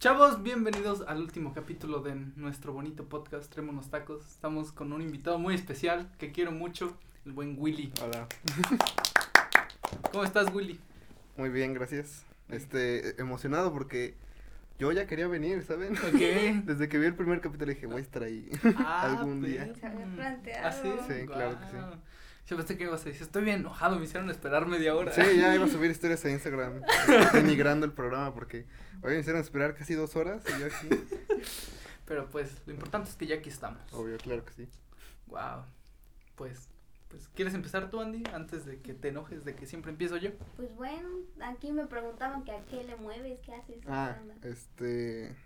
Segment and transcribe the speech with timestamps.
[0.00, 4.24] Chavos, bienvenidos al último capítulo de nuestro bonito podcast Trémonos Tacos.
[4.24, 7.92] Estamos con un invitado muy especial que quiero mucho, el buen Willy.
[8.00, 8.28] Hola.
[10.12, 10.78] ¿Cómo estás, Willy?
[11.36, 12.24] Muy bien, gracias.
[12.48, 14.14] Este, emocionado porque
[14.78, 15.94] yo ya quería venir, ¿saben?
[15.94, 16.12] Ok.
[16.64, 19.64] Desde que vi el primer capítulo dije, voy a estar ahí Ah, algún día.
[19.64, 19.74] perro.
[19.80, 20.68] Se había planteado.
[20.68, 20.88] ¿Ah, sí?
[21.08, 21.76] Sí, claro que sí.
[22.48, 25.12] Yo pensé que ibas a decir, estoy bien enojado, me hicieron esperar media hora.
[25.12, 26.80] Sí, ya iba a subir historias a Instagram
[27.34, 28.64] denigrando el programa porque
[29.02, 30.88] hoy me hicieron esperar casi dos horas y yo aquí.
[32.06, 33.80] Pero pues, lo importante es que ya aquí estamos.
[33.92, 34.68] Obvio, claro que sí.
[35.26, 35.64] Wow.
[36.36, 36.70] Pues,
[37.10, 38.22] pues, ¿quieres empezar tú, Andy?
[38.32, 40.30] Antes de que te enojes de que siempre empiezo yo.
[40.56, 41.06] Pues bueno,
[41.42, 43.76] aquí me preguntaban que a qué le mueves, qué haces.
[43.86, 45.36] Ah, este,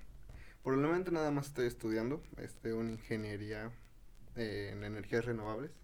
[0.62, 3.73] por el momento nada más estoy estudiando, este, una ingeniería
[4.37, 5.81] eh, en energías renovables.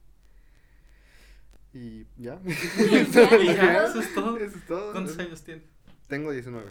[1.79, 2.41] Y ya.
[2.45, 4.37] Eso es todo.
[4.37, 4.93] Eso es todo.
[4.93, 5.65] ¿Cuántos años tienes?
[6.09, 6.69] Tengo 19.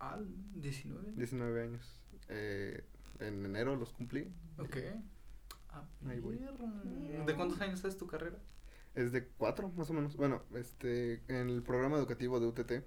[0.00, 0.18] Ah,
[0.54, 1.12] 19.
[1.16, 2.00] 19 años.
[2.28, 2.84] Eh,
[3.20, 4.30] en enero los cumplí.
[4.58, 4.76] Ok.
[5.70, 6.36] Ah, Ahí voy.
[6.36, 7.24] perro.
[7.26, 8.36] ¿De cuántos años es tu carrera?
[8.94, 10.16] Es de cuatro, más o menos.
[10.16, 12.84] Bueno, este, en el programa educativo de UTT,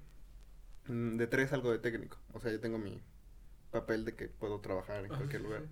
[0.90, 2.18] mm, de tres algo de técnico.
[2.34, 3.02] O sea, yo tengo mi
[3.72, 5.62] papel de que puedo trabajar en Ah, cualquier sí, lugar.
[5.64, 5.68] sí.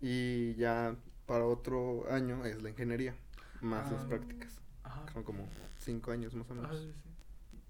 [0.00, 3.14] Y ya para otro año es la ingeniería,
[3.60, 4.08] más las Ah.
[4.08, 4.60] prácticas.
[4.88, 5.06] Ajá.
[5.12, 6.78] Son como cinco años más o Ah, menos.
[6.80, 7.10] sí, sí.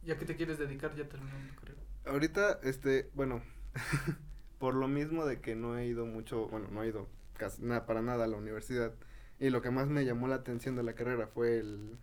[0.06, 1.80] Ya que te quieres dedicar, ya terminando carrera.
[2.06, 3.42] Ahorita, este, bueno,
[4.58, 7.84] por lo mismo de que no he ido mucho, bueno, no he ido casi nada
[7.86, 8.94] para nada a la universidad.
[9.40, 11.96] Y lo que más me llamó la atención de la carrera fue el,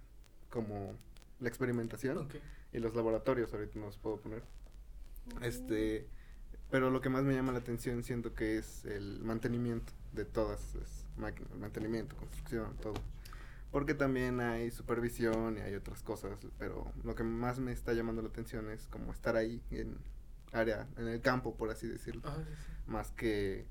[0.49, 0.93] como,
[1.39, 2.29] la experimentación
[2.71, 4.43] y los laboratorios, ahorita no los puedo poner.
[5.41, 6.07] Este,
[6.69, 10.75] pero lo que más me llama la atención siento que es el mantenimiento de todas
[10.75, 12.93] las máquinas, mantenimiento, construcción, todo.
[13.75, 18.21] Porque también hay supervisión y hay otras cosas, pero lo que más me está llamando
[18.21, 19.97] la atención es como estar ahí en
[20.53, 22.71] área, en el campo, por así decirlo, Ah, sí, sí.
[22.87, 23.65] más que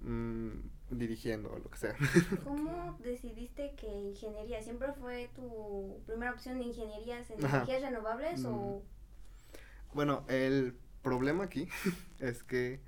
[0.00, 0.50] mm,
[0.90, 1.94] dirigiendo o lo que sea.
[2.42, 4.60] ¿Cómo decidiste que ingeniería?
[4.60, 7.58] ¿Siempre fue tu primera opción de ingenierías en Ajá.
[7.58, 8.82] energías renovables o...?
[9.94, 11.68] Bueno, el problema aquí
[12.18, 12.80] es que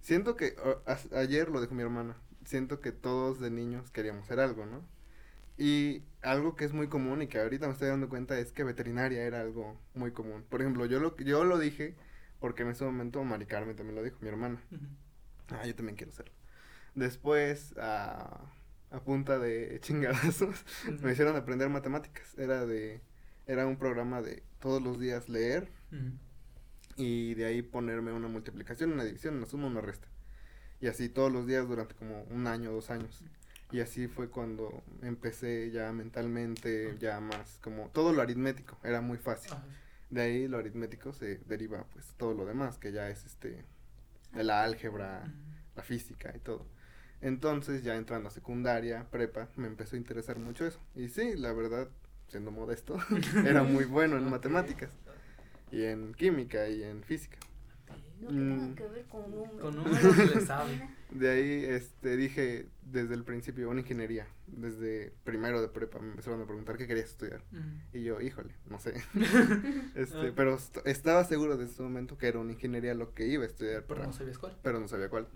[0.00, 2.16] siento que a- ayer lo dijo mi hermana,
[2.46, 4.82] siento que todos de niños queríamos ser algo, ¿no?
[5.62, 8.64] Y algo que es muy común y que ahorita me estoy dando cuenta es que
[8.64, 10.44] veterinaria era algo muy común.
[10.48, 11.94] Por ejemplo, yo lo yo lo dije
[12.40, 14.60] porque en ese momento Mari Carmen también lo dijo, mi hermana.
[15.50, 16.32] Ah, yo también quiero serlo.
[16.96, 18.40] Después, a,
[18.90, 20.64] a punta de chingadazos,
[21.00, 22.36] me hicieron aprender matemáticas.
[22.36, 23.00] Era de
[23.46, 25.70] era un programa de todos los días leer
[26.96, 30.08] y de ahí ponerme una multiplicación, una división, una suma, una resta.
[30.80, 33.22] Y así todos los días durante como un año, dos años.
[33.72, 39.16] Y así fue cuando empecé ya mentalmente, ya más como todo lo aritmético, era muy
[39.16, 39.52] fácil.
[40.10, 43.64] De ahí lo aritmético se deriva pues todo lo demás, que ya es este,
[44.34, 45.32] de la álgebra,
[45.74, 46.66] la física y todo.
[47.22, 50.80] Entonces ya entrando a secundaria, prepa, me empezó a interesar mucho eso.
[50.94, 51.88] Y sí, la verdad,
[52.28, 52.98] siendo modesto,
[53.46, 54.90] era muy bueno en matemáticas
[55.70, 57.38] y en química y en física.
[58.22, 58.74] No que tenga Mm.
[58.74, 59.60] que ver con números.
[59.60, 60.88] Con números le sabe.
[61.12, 66.40] De ahí este dije desde el principio una ingeniería, desde primero de prepa me empezaron
[66.40, 67.42] a preguntar qué querías estudiar.
[67.52, 67.60] Ujú.
[67.98, 68.94] Y yo, híjole, no sé.
[69.94, 73.44] este, pero est- estaba seguro desde ese momento que era una ingeniería lo que iba
[73.44, 74.56] a estudiar, Pero para- no sabías cuál.
[74.62, 75.28] pero no sabía cuál.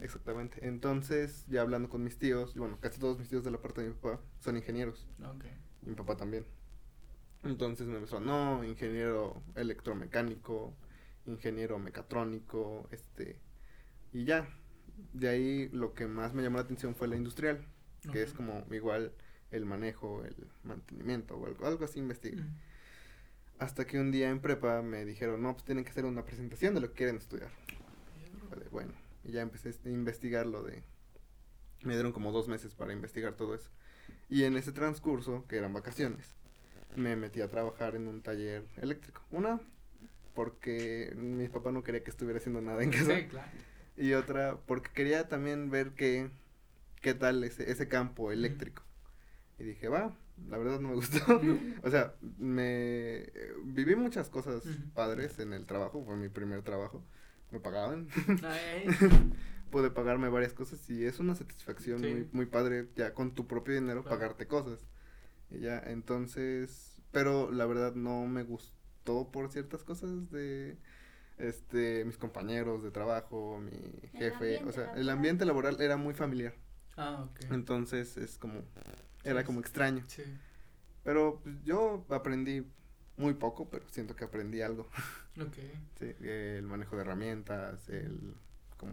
[0.00, 0.66] Exactamente.
[0.66, 3.82] Entonces, ya hablando con mis tíos, y bueno, casi todos mis tíos de la parte
[3.82, 5.44] de mi papá son ingenieros, Ok.
[5.82, 6.46] y mi papá también.
[7.44, 10.74] Entonces me empezó, no, ingeniero electromecánico,
[11.30, 13.38] ingeniero mecatrónico, este,
[14.12, 14.48] y ya.
[15.12, 17.64] De ahí lo que más me llamó la atención fue la industrial,
[18.10, 19.12] que es como igual
[19.50, 20.34] el manejo, el
[20.64, 22.40] mantenimiento o algo, algo así investigué.
[22.40, 22.50] Ujú.
[23.58, 26.74] Hasta que un día en prepa me dijeron, no, pues tienen que hacer una presentación
[26.74, 27.50] de lo que quieren estudiar.
[28.70, 28.92] Bueno,
[29.24, 30.82] y ya empecé a investigar lo de...
[31.82, 33.70] Me dieron como dos meses para investigar todo eso.
[34.28, 36.34] Y en ese transcurso, que eran vacaciones,
[36.96, 39.22] me metí a trabajar en un taller eléctrico.
[39.30, 39.60] Una,
[40.38, 43.12] porque mi papá no quería que estuviera haciendo nada en casa.
[43.16, 43.50] Sí, claro.
[43.96, 46.30] Y otra, porque quería también ver qué,
[47.02, 48.84] qué tal ese, ese campo eléctrico.
[49.58, 50.16] Y dije, va,
[50.48, 51.18] la verdad no me gustó.
[51.82, 53.32] o sea, me
[53.64, 54.62] viví muchas cosas
[54.94, 57.02] padres en el trabajo, fue mi primer trabajo.
[57.50, 58.06] Me pagaban,
[59.72, 62.06] pude pagarme varias cosas y es una satisfacción Sí.
[62.06, 64.16] muy, muy padre ya con tu propio dinero Claro.
[64.20, 64.86] pagarte cosas.
[65.50, 70.76] Y ya, entonces, pero la verdad no me gustó por ciertas cosas de
[71.38, 73.72] este mis compañeros de trabajo, mi
[74.18, 76.54] jefe, o sea, el ambiente laboral era muy familiar.
[76.96, 77.52] Ah, ok.
[77.52, 78.62] Entonces es como
[79.24, 80.04] era Sí, como extraño.
[80.08, 80.22] Sí.
[81.04, 82.66] Pero pues, yo aprendí
[83.16, 84.88] muy poco, pero siento que aprendí algo.
[85.40, 85.56] Ok.
[86.00, 88.34] Sí, el manejo de herramientas, el
[88.76, 88.92] como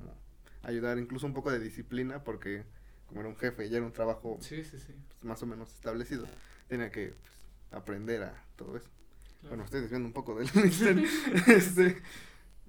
[0.63, 2.65] ayudar incluso un poco de disciplina porque
[3.07, 4.93] como era un jefe y ya era un trabajo Sí, sí, sí.
[5.07, 6.27] pues, más o menos establecido,
[6.67, 7.33] tenía que pues,
[7.71, 8.89] aprender a todo eso.
[9.47, 11.07] Bueno, estoy desviando un poco del misterio.
[11.47, 12.01] este,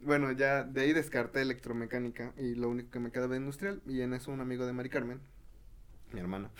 [0.02, 4.00] bueno, ya de ahí descarté electromecánica y lo único que me quedaba era industrial y
[4.02, 5.20] en eso un amigo de Mari Carmen,
[6.12, 6.50] mi hermana,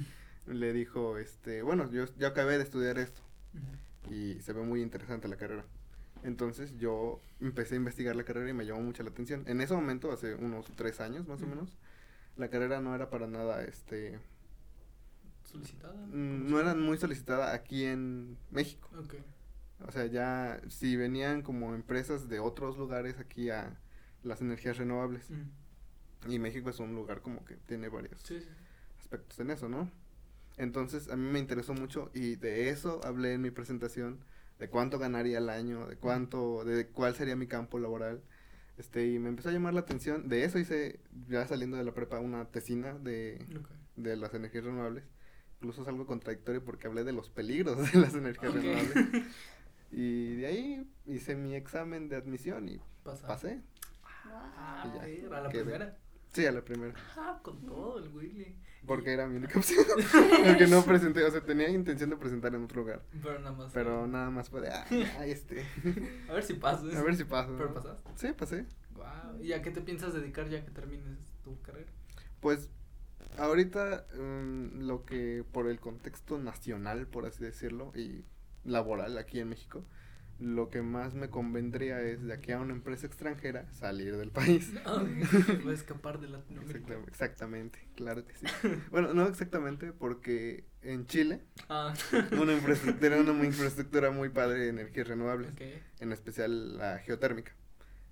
[0.46, 3.20] le dijo, este, bueno, yo, yo acabé de estudiar esto
[4.10, 5.64] y se ve muy interesante la carrera.
[6.22, 9.44] Entonces yo empecé a investigar la carrera y me llamó mucho la atención.
[9.46, 11.76] En ese momento, hace unos tres años más o menos,
[12.36, 14.18] la carrera no era para nada, este,
[15.44, 15.94] ¿Solicitada?
[16.06, 18.88] mm, no era muy solicitada aquí en México.
[18.98, 19.14] Ok.
[19.84, 23.78] O sea, ya si venían como empresas de otros lugares aquí a
[24.22, 25.30] las energías renovables.
[25.30, 26.30] Mm.
[26.32, 28.48] Y México es un lugar como que tiene varios Sí, sí.
[28.98, 29.90] aspectos en eso, ¿no?
[30.56, 34.18] Entonces a mí me interesó mucho y de eso hablé en mi presentación,
[34.58, 38.22] de cuánto ganaría al año, de cuánto, de cuál sería mi campo laboral.
[38.78, 40.28] Este, y me empezó a llamar la atención.
[40.28, 43.38] De eso hice, ya saliendo de la prepa, una tesina de,
[43.96, 45.04] de las energías renovables.
[45.56, 48.94] Incluso es algo contradictorio porque hablé de los peligros de las energías renovables.
[49.90, 53.62] Y de ahí hice mi examen de admisión y pasé.
[54.04, 55.62] Ah, Y ya, perra, la quedé.
[55.64, 55.98] primera.
[56.32, 56.94] Sí, a la primera.
[57.16, 58.56] Ah, con todo el Willy.
[58.86, 59.84] Porque era mi única opción.
[60.44, 63.02] porque no presenté, o sea, tenía intención de presentar en otro lugar.
[63.22, 63.72] Pero nada más.
[63.72, 64.86] Pero nada más fue de, ah,
[65.26, 65.64] este.
[66.28, 66.94] A ver si pasas.
[66.94, 67.54] A ver si paso.
[67.56, 67.74] Pero ¿no?
[67.74, 68.10] pasaste.
[68.16, 68.66] Sí, pasé.
[68.94, 69.40] Wow.
[69.42, 71.90] ¿Y a qué te piensas dedicar ya que termines tu carrera?
[72.40, 72.70] Pues
[73.38, 78.24] ahorita mm, lo que por el contexto nacional, por así decirlo, y
[78.66, 79.84] laboral aquí en México,
[80.38, 84.72] lo que más me convendría es de aquí a una empresa extranjera salir del país.
[84.84, 86.78] A escapar de Latinoamérica.
[86.78, 88.46] Exactamente, exactamente, claro que sí.
[88.90, 91.94] Bueno, no exactamente porque en Chile Ah,
[92.40, 95.52] una infraestructura, una infraestructura muy padre de energías renovables,
[96.00, 97.54] en especial la geotérmica.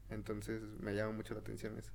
[0.09, 1.93] Entonces me llama mucho la atención eso.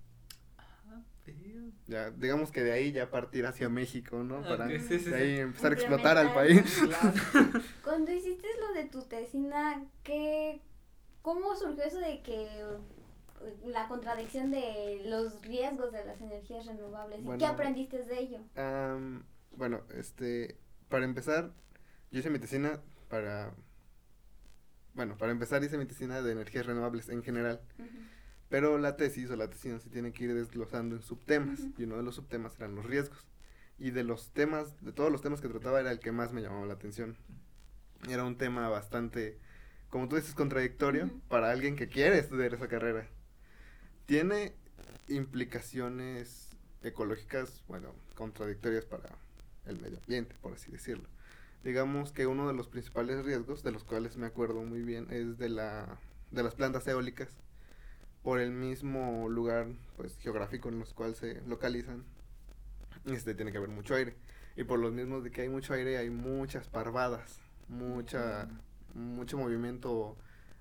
[1.88, 4.42] Ya, digamos que de ahí ya partir hacia México, ¿no?
[4.44, 5.42] Para Ok, sí, sí, de ahí sí.
[5.42, 6.62] empezar a explotar al país.
[7.32, 7.62] Claro.
[7.84, 10.62] Cuando hiciste lo de tu tesina, ¿qué,
[11.24, 12.78] ¿cómo surgió eso de que eh,
[13.66, 17.22] la contradicción de los riesgos de las energías renovables?
[17.22, 17.40] ¿Y Bueno.
[17.40, 18.40] qué aprendiste de ello?
[19.52, 20.58] Bueno, este,
[20.90, 21.52] para empezar,
[22.12, 23.54] yo hice mi tesina para,
[24.94, 27.62] bueno, para empezar hice mi tesina de energías renovables en general.
[28.50, 31.98] Pero la tesis o la tesina se tiene que ir desglosando en subtemas, y uno
[31.98, 33.26] de los subtemas eran los riesgos,
[33.78, 36.42] y de los temas, de todos los temas que trataba era el que más me
[36.42, 37.16] llamaba la atención.
[38.10, 39.38] Era un tema bastante,
[39.90, 43.08] como tú dices, contradictorio para alguien que quiere estudiar esa carrera.
[44.06, 44.54] Tiene
[45.08, 49.10] implicaciones ecológicas, bueno, contradictorias para
[49.66, 51.08] el medio ambiente, por así decirlo.
[51.64, 55.38] Digamos que uno de los principales riesgos, de los cuales me acuerdo muy bien, es
[55.38, 56.00] de la
[56.32, 57.30] de las plantas eólicas,
[58.24, 62.04] por el mismo lugar pues geográfico en los cuales se localizan,
[63.06, 64.16] este tiene que haber mucho aire.
[64.56, 68.48] Y por los mismos de que hay mucho aire, hay muchas parvadas, mucha,
[68.94, 70.18] mucho movimiento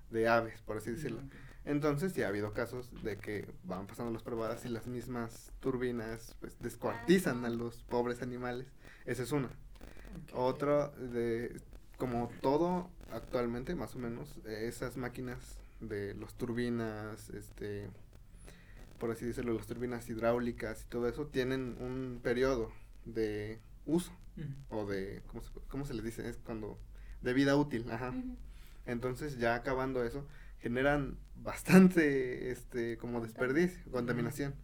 [0.09, 1.19] de aves, por así decirlo.
[1.19, 1.33] Ok.
[1.65, 6.35] Entonces sí ha habido casos de que van pasando las probadas y las mismas turbinas
[6.39, 8.67] pues descuartizan a los pobres animales.
[9.05, 9.47] Esa es una.
[9.47, 10.33] Ok.
[10.33, 11.61] Otro de
[11.97, 17.89] como todo actualmente más o menos esas máquinas de las turbinas, este
[18.99, 22.71] por así decirlo, las turbinas hidráulicas y todo eso tienen un periodo
[23.05, 24.11] de uso
[24.69, 26.27] o de ¿cómo se, cómo se les dice?
[26.29, 26.77] Es cuando
[27.21, 28.13] de vida útil, ajá.
[28.85, 30.27] Entonces, ya acabando eso,
[30.59, 34.55] generan bastante, este, como desperdicio, contaminación.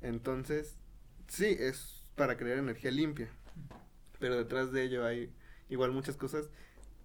[0.00, 0.76] Entonces,
[1.28, 3.28] sí, es para crear energía limpia.
[4.18, 5.32] Pero detrás de ello hay
[5.68, 6.48] igual muchas cosas,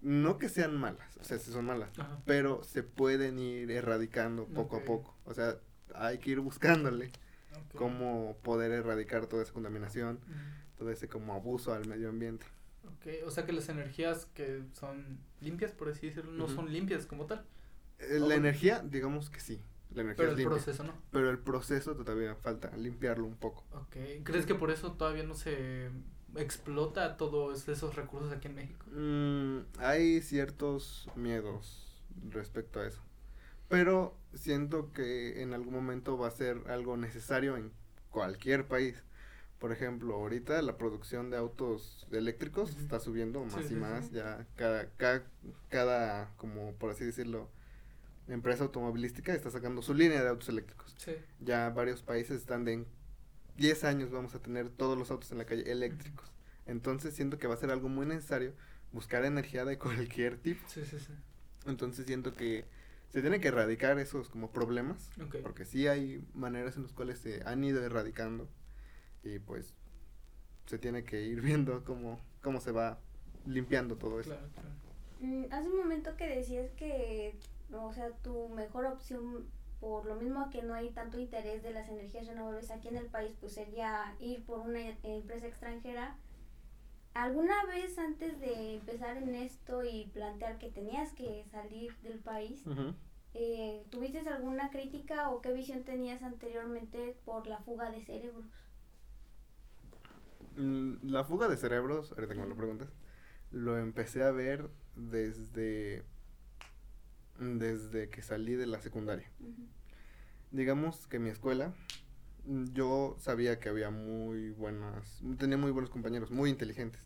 [0.02, 2.20] no que sean malas, o sea, sí son malas, Ajá.
[2.24, 5.16] pero se pueden ir erradicando poco a poco.
[5.24, 5.56] O sea,
[5.94, 7.10] hay que ir buscándole
[7.74, 10.78] cómo poder erradicar toda esa contaminación, Ujú.
[10.78, 12.46] todo ese como abuso al medio ambiente.
[12.84, 17.06] Ok, o sea que las energías que son limpias, por así decirlo, no son limpias
[17.06, 17.44] como tal.
[17.98, 18.18] Eh.
[18.20, 19.60] La energía, digamos que sí,
[19.92, 20.56] la energía Pero es el limpia.
[20.56, 20.94] proceso no.
[21.10, 23.64] pero el proceso todavía falta limpiarlo un poco.
[23.72, 25.90] Ok, ¿crees que por eso todavía no se
[26.36, 28.86] explota todos esos recursos aquí en México?
[28.92, 33.02] Mm, hay ciertos miedos respecto a eso,
[33.68, 37.72] pero siento que en algún momento va a ser algo necesario en
[38.10, 39.02] cualquier país.
[39.58, 44.12] Por ejemplo, ahorita la producción de autos eléctricos está subiendo más sí, y más, sí.
[44.14, 45.24] ya cada, cada,
[45.68, 47.48] cada, como por así decirlo,
[48.28, 50.94] empresa automovilística está sacando su línea de autos eléctricos.
[51.40, 52.84] Ya varios países están de
[53.58, 56.32] 10 años vamos a tener todos los autos en la calle eléctricos.
[56.66, 58.54] Entonces siento que va a ser algo muy necesario
[58.92, 60.66] buscar energía de cualquier tipo.
[60.68, 61.12] Sí, sí, sí.
[61.66, 62.64] Entonces siento que
[63.10, 65.36] se tiene que erradicar esos como problemas, Ok.
[65.42, 68.48] porque sí hay maneras en las cuales se han ido erradicando
[69.24, 69.74] y pues
[70.66, 73.00] se tiene que ir viendo cómo, cómo se va
[73.46, 74.30] limpiando todo eso.
[74.30, 74.68] Claro, claro.
[75.20, 77.38] Mm, Hace un momento que decías que,
[77.72, 79.46] o sea, tu mejor opción,
[79.80, 83.06] por lo mismo que no hay tanto interés de las energías renovables aquí en el
[83.06, 86.16] país, pues sería ir por una e- empresa extranjera.
[87.14, 92.66] ¿Alguna vez antes de empezar en esto y plantear que tenías que salir del país,
[93.34, 98.46] eh, tuviste alguna crítica o qué visión tenías anteriormente por la fuga de cerebros?
[100.56, 102.88] Mm, La fuga de cerebros, ahorita que me lo preguntas,
[103.50, 106.04] lo empecé a ver desde,
[107.38, 109.30] desde que salí de la secundaria.
[110.50, 111.74] Digamos que mi escuela,
[112.72, 117.02] yo sabía que había muy buenas, tenía muy buenos compañeros, muy inteligentes.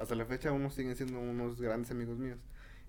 [0.00, 2.38] Hasta la fecha unos siguen siendo unos grandes amigos míos.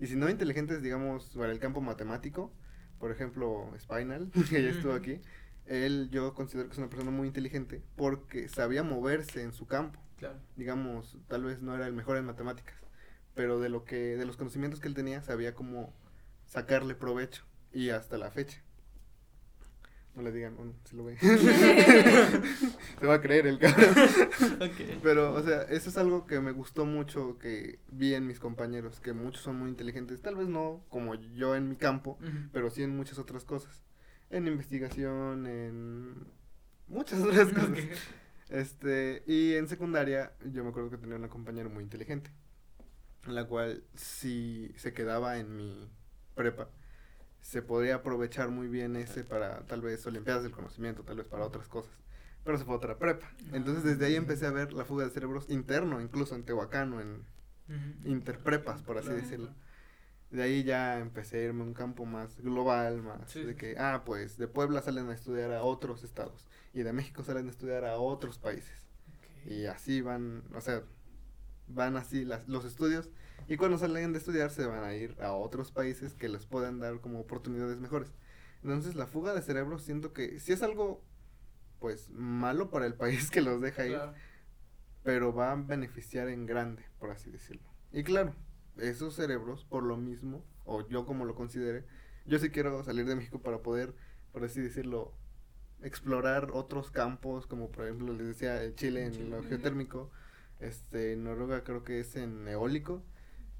[0.00, 2.52] Y si no inteligentes, digamos, para el campo matemático,
[2.98, 5.20] por ejemplo, Spinal, que ya estuvo aquí,
[5.66, 10.00] él yo considero que es una persona muy inteligente porque sabía moverse en su campo
[10.16, 10.38] Claro.
[10.56, 12.74] digamos, tal vez no era el mejor en matemáticas,
[13.34, 15.92] pero de lo que, de los conocimientos que él tenía, sabía cómo
[16.48, 18.62] sacarle provecho, y hasta la fecha.
[20.14, 21.16] No le digan, bueno, se lo ve.
[23.00, 23.94] se va a creer el cabrón.
[24.60, 25.00] Ok.
[25.00, 28.98] Pero, o sea, eso es algo que me gustó mucho que vi en mis compañeros,
[28.98, 32.18] que muchos son muy inteligentes, tal vez no como yo en mi campo,
[32.52, 33.84] pero sí en muchas otras cosas.
[34.30, 36.26] En investigación, en
[36.88, 37.78] muchas otras cosas.
[38.48, 42.32] Este, y en secundaria yo me acuerdo que tenía una compañera muy inteligente,
[43.26, 45.88] la cual si se quedaba en mi
[46.38, 46.68] prepa,
[47.42, 51.44] se podría aprovechar muy bien ese para tal vez olimpiadas del conocimiento, tal vez para
[51.44, 51.92] otras cosas,
[52.44, 53.28] pero se fue a otra prepa.
[53.52, 57.00] Entonces desde ahí empecé a ver la fuga de cerebros interno, incluso en Tehuacán o
[57.00, 57.24] en
[58.04, 59.50] interprepas, por así decirlo.
[60.30, 63.76] De ahí ya empecé a irme a un campo más global, más Sí, de que,
[63.78, 67.50] ah, pues de Puebla salen a estudiar a otros estados y de México salen a
[67.50, 68.86] estudiar a otros países.
[69.46, 70.82] Y así van, o sea,
[71.66, 73.10] van así las, los estudios
[73.48, 76.78] y cuando salen de estudiar se van a ir a otros países que les puedan
[76.78, 78.12] dar como oportunidades mejores.
[78.62, 81.02] Entonces la fuga de cerebros siento que sí es algo
[81.80, 84.14] pues malo para el país que los deja ir, Claro.
[85.02, 87.62] pero va a beneficiar en grande, por así decirlo.
[87.92, 88.34] Y claro,
[88.76, 91.84] esos cerebros, por lo mismo, o yo como lo considere,
[92.26, 93.94] yo sí quiero salir de México para poder,
[94.32, 95.14] por así decirlo,
[95.80, 99.30] explorar otros campos, como por ejemplo les decía, el Chile en Chile.
[99.30, 100.10] lo geotérmico,
[100.60, 103.02] este, Noruega creo que es en eólico,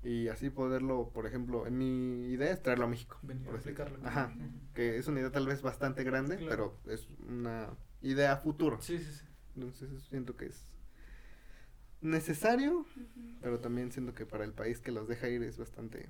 [0.03, 3.19] y así poderlo, por ejemplo, en mi idea es traerlo a México.
[3.23, 3.99] Venir a aplicarlo.
[4.07, 4.33] Ajá,
[4.75, 6.79] que es una idea tal vez bastante grande, Claro.
[6.85, 7.71] pero es una
[8.03, 8.81] idea futuro.
[8.81, 9.25] Sí, sí, sí.
[9.57, 10.65] Entonces siento que es
[12.01, 12.87] necesario,
[13.41, 16.09] pero también siento que para el país que los deja ir es bastante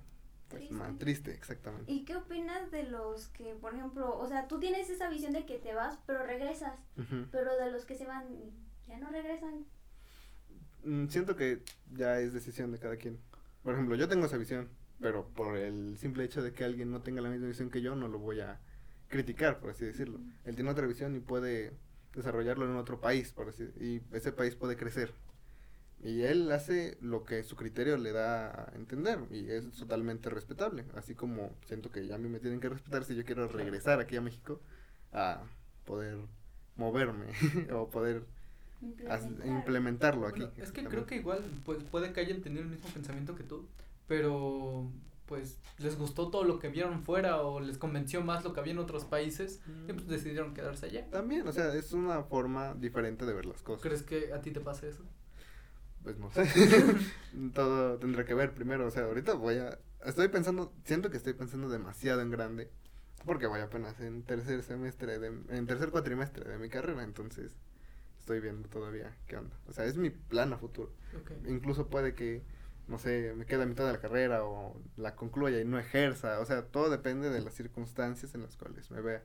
[0.48, 0.94] pues, Triste.
[0.98, 1.90] triste, exactamente.
[1.92, 5.44] ¿Y qué opinas de los que, por ejemplo, o sea, tú tienes esa visión de
[5.46, 6.78] que te vas, pero regresas,
[7.30, 8.26] pero de los que se van
[8.86, 9.66] ya no regresan?
[10.84, 13.18] Mm, siento que ya es decisión de cada quien.
[13.68, 17.02] Por ejemplo, yo tengo esa visión, pero por el simple hecho de que alguien no
[17.02, 18.58] tenga la misma visión que yo, no lo voy a
[19.08, 20.20] criticar, por así decirlo.
[20.46, 21.74] Él tiene otra visión y puede
[22.14, 25.12] desarrollarlo en otro país, por así y ese país puede crecer.
[26.02, 30.86] Y él hace lo que su criterio le da a entender y es totalmente respetable,
[30.94, 34.00] así como siento que ya a mí me tienen que respetar si yo quiero regresar
[34.00, 34.62] aquí a México
[35.12, 35.42] a
[35.84, 36.16] poder
[36.76, 37.26] moverme
[37.74, 38.24] o poder
[39.44, 40.40] implementarlo aquí.
[40.40, 43.44] Bueno, es que creo que igual pues, puede que hayan tenido el mismo pensamiento que
[43.44, 43.66] tú,
[44.06, 44.90] pero
[45.26, 48.72] pues les gustó todo lo que vieron fuera o les convenció más lo que había
[48.72, 51.10] en otros países y pues decidieron quedarse allá.
[51.10, 53.82] También, o sea, es una forma diferente de ver las cosas.
[53.82, 55.04] ¿Crees que a ti te pasa eso?
[56.02, 56.44] Pues no sé.
[57.54, 58.86] Todo tendrá que ver primero.
[58.86, 59.78] O sea, ahorita voy a.
[60.04, 60.72] Estoy pensando.
[60.84, 62.70] Siento que estoy pensando demasiado en grande.
[63.26, 65.18] Porque voy apenas en tercer semestre.
[65.18, 67.02] De, en tercer cuatrimestre de mi carrera.
[67.02, 67.56] Entonces.
[68.28, 69.56] Estoy viendo todavía qué onda.
[69.68, 70.92] O sea, es mi plan a futuro.
[71.46, 72.42] Incluso puede que.
[72.86, 76.40] No sé, me quede a mitad de la carrera o la concluya y no ejerza.
[76.40, 79.22] O sea, todo depende de las circunstancias en las cuales me vea.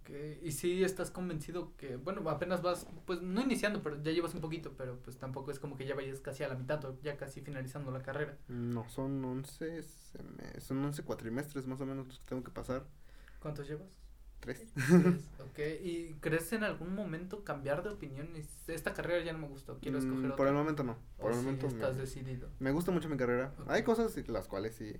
[0.00, 0.10] Ok,
[0.42, 4.40] y si estás convencido que, bueno, apenas vas, pues no iniciando, pero ya llevas un
[4.42, 7.16] poquito, pero pues tampoco es como que ya vayas casi a la mitad o ya
[7.16, 8.36] casi finalizando la carrera.
[8.48, 12.86] No, son 11, seme- son 11 cuatrimestres más o menos los que tengo que pasar.
[13.38, 14.03] ¿Cuántos llevas?
[14.44, 14.62] Tres.
[14.74, 18.28] Tres, ok, ¿y crees en algún momento cambiar de opinión?
[18.68, 20.36] Esta carrera ya no me gustó, quiero escoger Mm, otra.
[20.36, 20.96] Por el momento no.
[21.18, 22.48] Por ¿O el sí momento estás me, decidido.
[22.60, 23.52] me gusta mucho mi carrera.
[23.58, 23.70] Ok.
[23.70, 24.96] Hay cosas las cuales sí.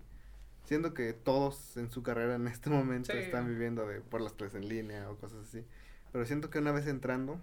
[0.64, 3.18] Siendo que todos en su carrera en este momento Sí.
[3.18, 5.62] están viviendo de por las clases en línea o cosas así.
[6.10, 7.38] Pero siento que una vez entrando,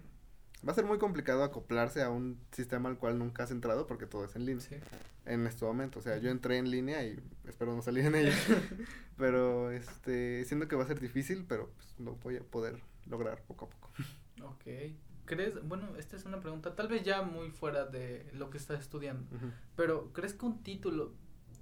[0.66, 4.06] va a ser muy complicado acoplarse a un sistema al cual nunca has entrado porque
[4.06, 4.60] todo es en línea.
[4.60, 4.76] Sí.
[5.24, 8.32] En este momento, o sea, yo entré en línea y espero no salir en ella.
[9.16, 13.42] pero este, siento que va a ser difícil, pero pues, lo voy a poder lograr
[13.42, 13.90] poco a poco.
[14.44, 14.64] Ok.
[15.24, 18.80] ¿Crees, bueno, esta es una pregunta tal vez ya muy fuera de lo que estás
[18.80, 19.24] estudiando,
[19.76, 21.12] pero ¿crees que un título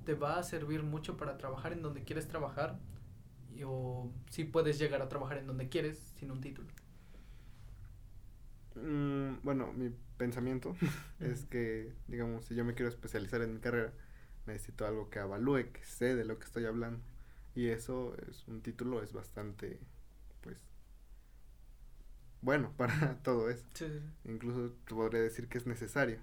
[0.04, 2.78] te va a servir mucho para trabajar en donde quieres trabajar?
[3.54, 6.68] Y- o si puedes llegar a trabajar en donde quieres sin un título.
[8.74, 10.76] Mm, bueno, mi pensamiento
[11.20, 13.92] es que, digamos, si yo me quiero especializar en mi carrera,
[14.46, 17.00] necesito algo que avalúe, que sé de lo que estoy hablando.
[17.54, 19.80] Y eso es un título, es bastante,
[20.42, 20.58] pues,
[22.42, 23.64] bueno para todo eso.
[23.74, 24.30] Sí, sí, sí.
[24.30, 26.18] Incluso te podría decir que es necesario.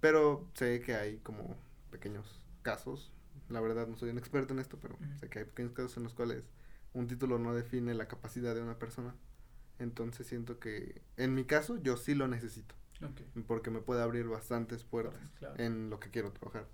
[0.00, 1.56] Pero sé que hay como
[1.90, 3.12] pequeños casos.
[3.48, 6.04] La verdad no soy un experto en esto, pero sé que hay pequeños casos en
[6.04, 6.44] los cuales
[6.94, 9.14] un título no define la capacidad de una persona.
[9.78, 12.74] Entonces siento que en mi caso yo sí lo necesito.
[13.46, 15.54] Porque me puede abrir bastantes puertas Claro.
[15.62, 16.66] en lo que quiero trabajar.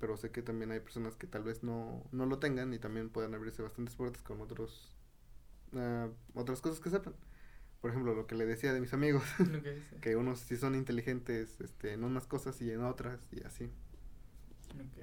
[0.00, 3.10] Pero sé que también hay personas que tal vez no, no lo tengan y también
[3.10, 4.96] pueden abrirse bastantes puertas con otros
[5.74, 7.14] ah, otras cosas que sepan.
[7.80, 9.96] Por ejemplo, lo que le decía de mis amigos, sí.
[10.00, 13.66] que unos sí son inteligentes este, en unas cosas y en otras y así.
[14.74, 14.98] Ok.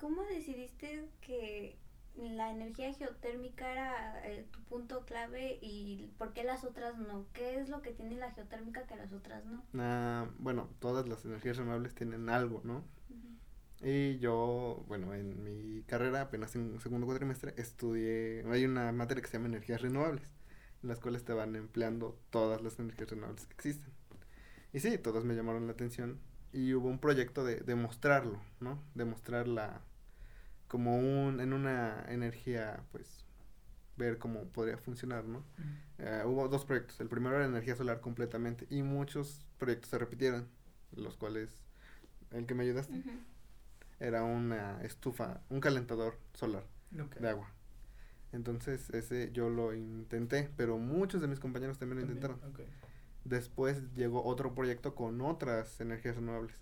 [0.00, 1.76] ¿Cómo decidiste que
[2.16, 7.26] la energía geotérmica era eh, tu punto clave y por qué las otras no?
[7.32, 9.62] ¿Qué es lo que tiene la geotérmica que las otras no?
[9.78, 12.84] Ah, bueno, todas las energías renovables tienen algo, ¿no?
[13.82, 19.28] Y yo, bueno, en mi carrera, apenas en segundo cuatrimestre, estudié, hay una materia que
[19.28, 20.30] se llama energías renovables,
[20.82, 23.92] en las cuales te van empleando todas las energías renovables que existen.
[24.72, 26.18] Y sí, todas me llamaron la atención
[26.52, 28.82] y hubo un proyecto de demostrarlo, ¿no?
[28.94, 29.82] Demostrarla
[30.68, 33.24] como un, en una energía, pues,
[33.96, 35.42] ver cómo podría funcionar, ¿no?
[35.98, 37.00] Eh, hubo dos proyectos.
[37.00, 40.48] El primero era energía solar completamente y muchos proyectos se repitieron,
[40.94, 41.50] los cuales
[42.30, 43.02] el que me ayudaste
[43.98, 47.50] era una estufa, un calentador solar de agua.
[48.32, 52.38] Entonces ese yo lo intenté, pero muchos de mis compañeros también lo intentaron.
[53.24, 56.54] Después llegó otro proyecto con otras energías renovables.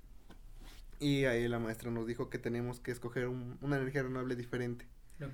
[1.04, 4.86] Y ahí la maestra nos dijo que teníamos que escoger un- una energía renovable diferente.
[5.20, 5.28] Ok.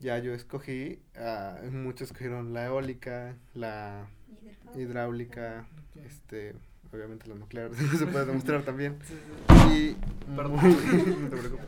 [0.00, 4.06] Ya yo escogí, ah, muchos escogieron la eólica, la
[4.74, 5.66] Hidráulica.
[6.04, 6.54] este,
[6.92, 8.98] obviamente la nuclear se puede demostrar también.
[9.06, 9.14] Sí,
[9.48, 9.96] sí.
[10.28, 10.60] Y Perdón.
[10.60, 10.74] muy,
[11.22, 11.66] no te preocupes.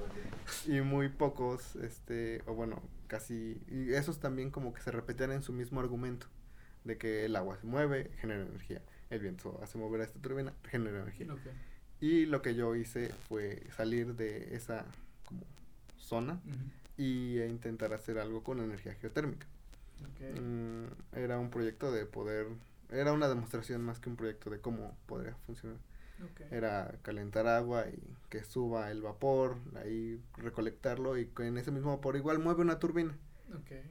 [0.66, 5.42] y muy pocos, este, o bueno, casi, y esos también como que se repetían en
[5.42, 6.26] su mismo argumento,
[6.84, 10.52] de que el agua se mueve, genera energía, el viento hace mover a esta turbina,
[10.70, 11.32] genera energía.
[11.32, 11.40] Ok.
[12.00, 14.84] Y lo que yo hice fue salir de esa
[15.24, 15.44] como
[15.98, 16.40] zona
[16.96, 19.46] y e intentar hacer algo con energía geotérmica.
[20.20, 20.84] Mm,
[21.16, 22.46] era un proyecto de poder,
[22.90, 25.78] era una demostración más que un proyecto de cómo podría funcionar.
[26.50, 32.16] Era calentar agua y que suba el vapor, ahí recolectarlo y en ese mismo vapor
[32.16, 33.16] igual mueve una turbina,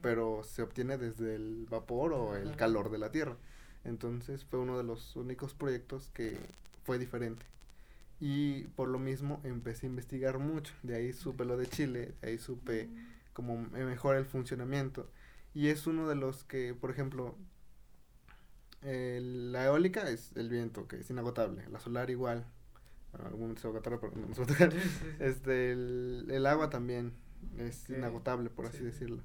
[0.02, 3.36] pero se obtiene desde el vapor o el calor de la tierra.
[3.84, 6.38] Entonces fue uno de los únicos proyectos que
[6.84, 7.46] fue diferente.
[8.20, 10.74] Y por lo mismo empecé a investigar mucho.
[10.82, 13.06] De ahí supe lo de Chile, de ahí supe Mm.
[13.32, 15.10] como mejor el funcionamiento.
[15.54, 17.36] Y es uno de los que, por ejemplo,
[18.82, 21.68] la eólica es el viento, que es inagotable.
[21.70, 22.46] La solar igual.
[23.12, 24.72] Bueno, algún se va a pero no nos va a tocar.
[24.72, 25.16] Sí, sí, sí.
[25.18, 27.12] Este, el, el agua también
[27.58, 28.84] es inagotable, por así sí.
[28.84, 29.22] decirlo.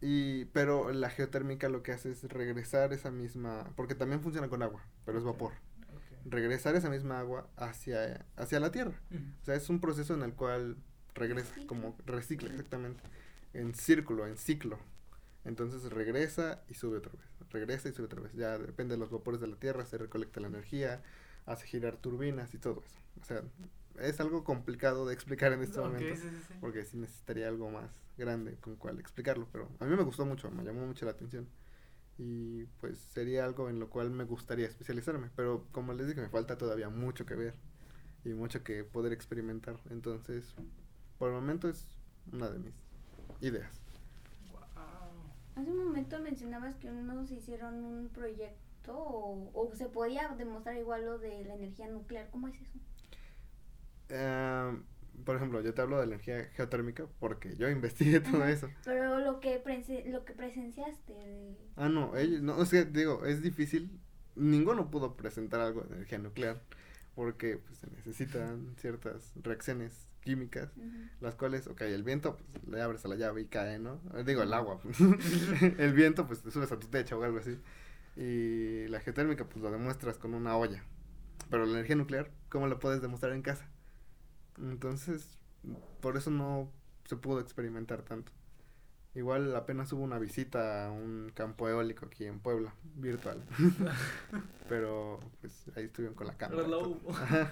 [0.00, 4.62] Y, pero la geotérmica lo que hace es regresar esa misma, porque también funciona con
[4.62, 5.52] agua, pero es vapor.
[6.24, 8.94] Regresar esa misma agua hacia, hacia la tierra.
[9.42, 10.76] O sea, es un proceso en el cual
[11.14, 11.66] regresa, Recicla.
[11.66, 13.02] como recicla exactamente,
[13.52, 14.78] en círculo, en ciclo.
[15.44, 18.32] Entonces regresa y sube otra vez, regresa y sube otra vez.
[18.32, 21.02] Ya depende de los vapores de la tierra, se recolecta la energía,
[21.44, 22.98] hace girar turbinas y todo eso.
[23.20, 23.42] O sea,
[24.00, 26.54] es algo complicado de explicar en este momento, sí, sí, sí.
[26.60, 30.50] porque sí necesitaría algo más grande con cual explicarlo, pero a mí me gustó mucho,
[30.50, 31.46] me llamó mucho la atención.
[32.18, 36.28] Y pues sería algo en lo cual me gustaría especializarme, pero como les dije, me
[36.28, 37.54] falta todavía mucho que ver
[38.24, 39.76] y mucho que poder experimentar.
[39.90, 40.54] Entonces,
[41.18, 41.86] por el momento es
[42.32, 42.74] una de mis
[43.40, 43.80] ideas.
[44.52, 45.34] Wow.
[45.56, 51.04] Hace un momento mencionabas que unos hicieron un proyecto o, o se podía demostrar igual
[51.04, 52.30] lo de la energía nuclear.
[52.30, 52.78] ¿Cómo es eso?
[54.10, 54.76] Ah,
[55.24, 58.50] por ejemplo, yo te hablo de energía geotérmica porque yo investigué todo Ajá.
[58.50, 58.68] eso.
[58.84, 59.62] Pero lo que
[60.06, 64.00] lo que presenciaste de- Ah, no, ellos, no, o sea, digo, es difícil.
[64.36, 66.60] Ninguno pudo presentar algo de energía nuclear
[67.14, 70.70] porque pues, se necesitan ciertas reacciones químicas,
[71.20, 74.00] las cuales, ok, el viento, pues le abres a la llave y cae, ¿no?
[74.14, 74.96] Eh, Digo, el agua, pues.
[75.78, 77.58] el viento, pues te subes a tu techo o algo así.
[78.16, 80.82] Y la geotérmica, pues lo demuestras con una olla.
[81.50, 83.68] Pero la energía nuclear, ¿cómo la puedes demostrar en casa?
[84.58, 85.38] Entonces,
[86.00, 86.70] por eso no
[87.06, 88.32] se pudo experimentar tanto.
[89.14, 93.44] Igual apenas hubo una visita a un campo eólico aquí en Puebla, virtual.
[94.68, 96.62] Pero pues ahí estuvieron con la cámara.
[96.62, 96.90] y Pero la todo.
[96.90, 97.10] hubo.
[97.12, 97.50] Ajá.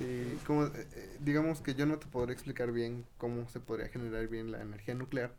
[0.00, 3.88] Y como, eh, eh, digamos que yo no te podré explicar bien cómo se podría
[3.88, 5.34] generar bien la energía nuclear,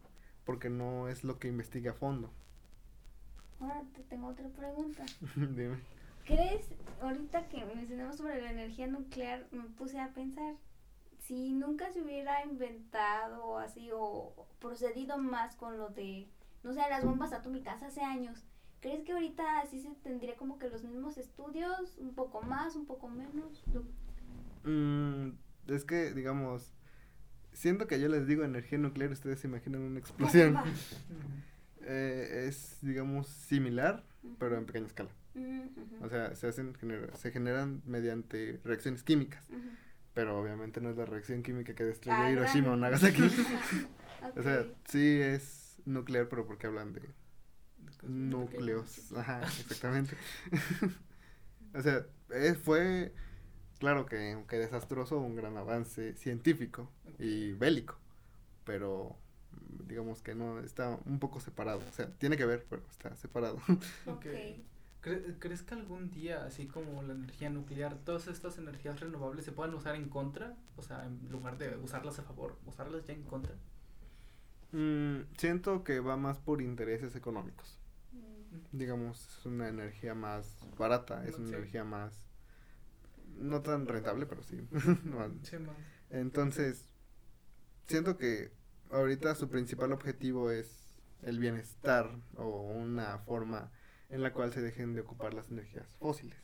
[0.45, 2.31] porque no es lo que investiga a fondo.
[3.59, 5.03] Ahora te tengo otra pregunta.
[5.35, 5.77] Dime.
[6.27, 6.67] ¿Crees,
[7.01, 10.55] ahorita que mencionamos sobre la energía nuclear, me puse a pensar,
[11.19, 16.27] si nunca se hubiera inventado así o procedido más con lo de,
[16.63, 18.45] no sé, las bombas atómicas hace años,
[18.81, 22.85] ¿crees que ahorita así se tendría como que los mismos estudios, un poco más, un
[22.85, 23.63] poco menos?
[24.65, 25.29] Mm,
[25.67, 26.73] es que, digamos,
[27.53, 30.57] siento que yo les digo energía nuclear, ustedes se imaginan una explosión.
[31.83, 34.03] Eh, es, digamos, similar,
[34.39, 35.09] pero en pequeña escala.
[36.01, 39.43] O sea, se hacen, genera- se generan mediante reacciones químicas,
[40.13, 42.75] pero obviamente no es la reacción química que destruyó Ah, Hiroshima o.
[42.75, 43.21] Nagasaki.
[44.35, 47.01] O sea, sí es nuclear, pero porque hablan de
[48.03, 49.11] Núcleos.
[49.13, 50.15] Ajá, exactamente.
[51.73, 53.13] o sea, eh, fue,
[53.79, 57.97] claro que aunque desastroso, un gran avance científico y bélico,
[58.65, 59.17] pero
[59.87, 61.79] digamos que no, está un poco separado.
[61.87, 63.59] O sea, tiene que ver, pero está separado.
[64.05, 64.25] Ok.
[65.07, 65.13] Ok.
[65.25, 69.51] ¿Cre- ¿Crees que algún día, así como la energía nuclear, todas estas energías renovables se
[69.51, 70.55] puedan usar en contra?
[70.75, 73.53] O sea, en lugar de usarlas a favor, usarlas ya en contra.
[74.71, 77.79] Mm, siento que va más por intereses económicos.
[78.11, 81.53] Mm, Digamos, es una energía más barata, es una Sí.
[81.55, 82.23] energía más...
[83.39, 84.67] No tan rentable, pero sí.
[85.05, 85.75] más- Sí, man.
[86.09, 86.85] Entonces,
[87.87, 88.51] siento que
[88.91, 93.71] ahorita su principal objetivo es el bienestar o una forma
[94.09, 96.37] en la cual se dejen de ocupar las energías fósiles.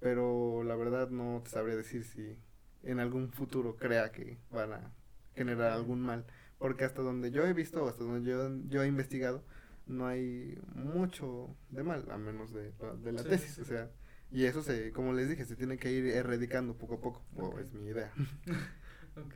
[0.00, 2.38] Pero la verdad no te sabría decir si
[2.82, 4.92] en algún futuro crea que van a
[5.34, 6.24] generar algún mal.
[6.58, 9.44] Porque hasta donde yo he visto, hasta donde yo, yo he investigado,
[9.86, 13.52] no hay mucho de mal, a menos de, la- de la Sí, tesis.
[13.56, 13.90] sí, O sea,
[14.30, 17.46] y eso se, como les dije, se tiene que ir erradicando poco a poco, o
[17.46, 17.58] Ok.
[17.58, 18.12] es mi idea.
[19.16, 19.34] Ok.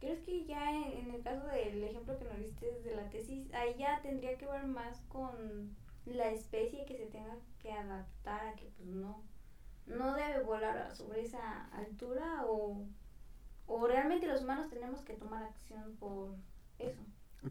[0.00, 3.50] ¿Crees que ya en, en el caso del ejemplo que nos diste de la tesis,
[3.54, 5.74] ahí ya tendría que ver más con
[6.06, 9.24] la especie que se tenga que adaptar a que pues no,
[9.86, 12.86] no debe volar sobre esa altura o,
[13.66, 16.34] o realmente los humanos tenemos que tomar acción por
[16.78, 17.02] eso?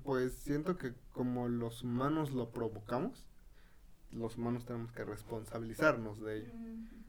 [0.03, 3.27] Pues siento que como los humanos lo provocamos,
[4.11, 6.53] los humanos tenemos que responsabilizarnos de ello.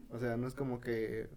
[0.09, 1.29] O sea, no es como que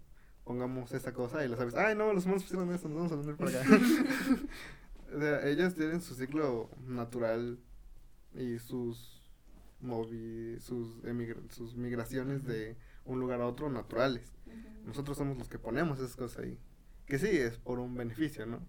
[0.43, 3.17] pongamos esa cosa y lo sabes, ay no, los humanos pusieron esto, nos vamos a
[3.17, 3.63] poner por acá.
[5.15, 7.59] o sea, ellos tienen su ciclo natural
[8.33, 9.18] y sus
[9.81, 10.97] movi sus,
[11.49, 14.33] sus migraciones de un lugar a otro naturales.
[14.85, 16.57] Nosotros somos los que ponemos esas cosas ahí.
[17.05, 18.59] Que sí, es por un beneficio, ¿no?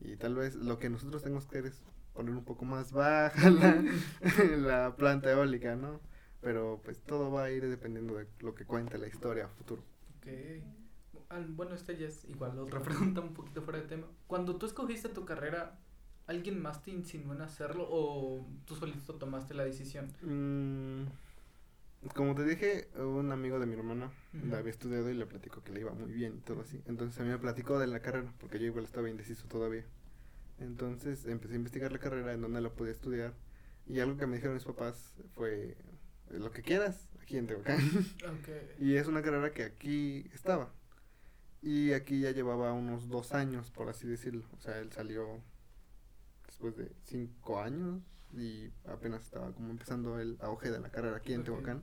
[0.00, 3.50] Y tal vez lo que nosotros tenemos que hacer es poner un poco más baja
[3.50, 3.82] la,
[4.56, 6.00] la planta eólica, ¿no?
[6.40, 9.82] Pero pues todo va a ir dependiendo de lo que cuente la historia a futuro.
[10.18, 10.26] Ok.
[11.30, 14.06] Al- Bueno, esta ya es igual otra pregunta un poquito fuera de tema.
[14.26, 15.78] Cuando tú escogiste tu carrera,
[16.26, 20.12] ¿alguien más te insinuó en hacerlo o tú solito tomaste la decisión?
[20.22, 21.06] Mm,
[22.14, 24.12] como te dije, un amigo de mi hermana
[24.48, 26.80] la había estudiado y le platicó que le iba muy bien y todo así.
[26.86, 29.84] Entonces a mí me platicó de la carrera, porque yo igual estaba indeciso todavía.
[30.58, 33.34] Entonces empecé a investigar la carrera en donde la podía estudiar.
[33.86, 35.76] Y algo que me dijeron mis papás fue,
[36.30, 37.78] lo que quieras, aquí en Tehuacán.
[38.78, 40.72] Y es una carrera que aquí estaba.
[41.62, 44.44] Y aquí ya llevaba unos dos años, por así decirlo.
[44.56, 45.40] O sea, él salió
[46.54, 48.00] después de cinco años
[48.32, 51.42] y apenas estaba como empezando el auge de la carrera aquí en.
[51.44, 51.82] Tehuacán.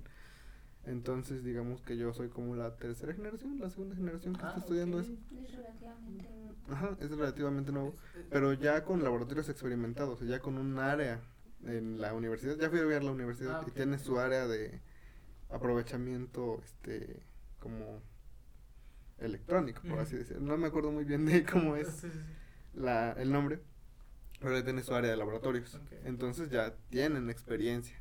[0.85, 4.59] Entonces, digamos que yo soy como la tercera generación, la segunda generación que Ah, está
[4.61, 5.03] estudiando ok.
[5.03, 5.13] eso.
[5.13, 6.55] Es relativamente nuevo.
[6.69, 7.95] Ajá, es relativamente nuevo.
[8.29, 11.21] Pero ya con laboratorios experimentados, ya con un área
[11.65, 12.57] en la universidad.
[12.57, 14.81] Ya fui a ver la universidad Ah, y tiene su área de
[15.49, 17.21] aprovechamiento, este,
[17.59, 18.01] como
[19.19, 20.41] electrónico, por así decirlo.
[20.41, 22.79] No me acuerdo muy bien de cómo es Sí, sí, sí.
[22.79, 23.61] la, el nombre,
[24.41, 25.79] pero ya tiene su área de laboratorios.
[26.05, 27.95] Entonces ya tienen experiencia.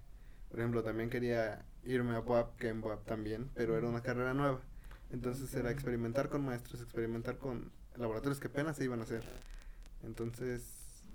[0.51, 4.35] Por ejemplo, también quería irme a BUAP, que en BUAP también, pero era una carrera
[4.35, 4.61] nueva.
[5.13, 9.25] Entonces era experimentar con maestros, experimentar con laboratorios que apenas se iban a hacer.
[10.03, 10.63] Entonces,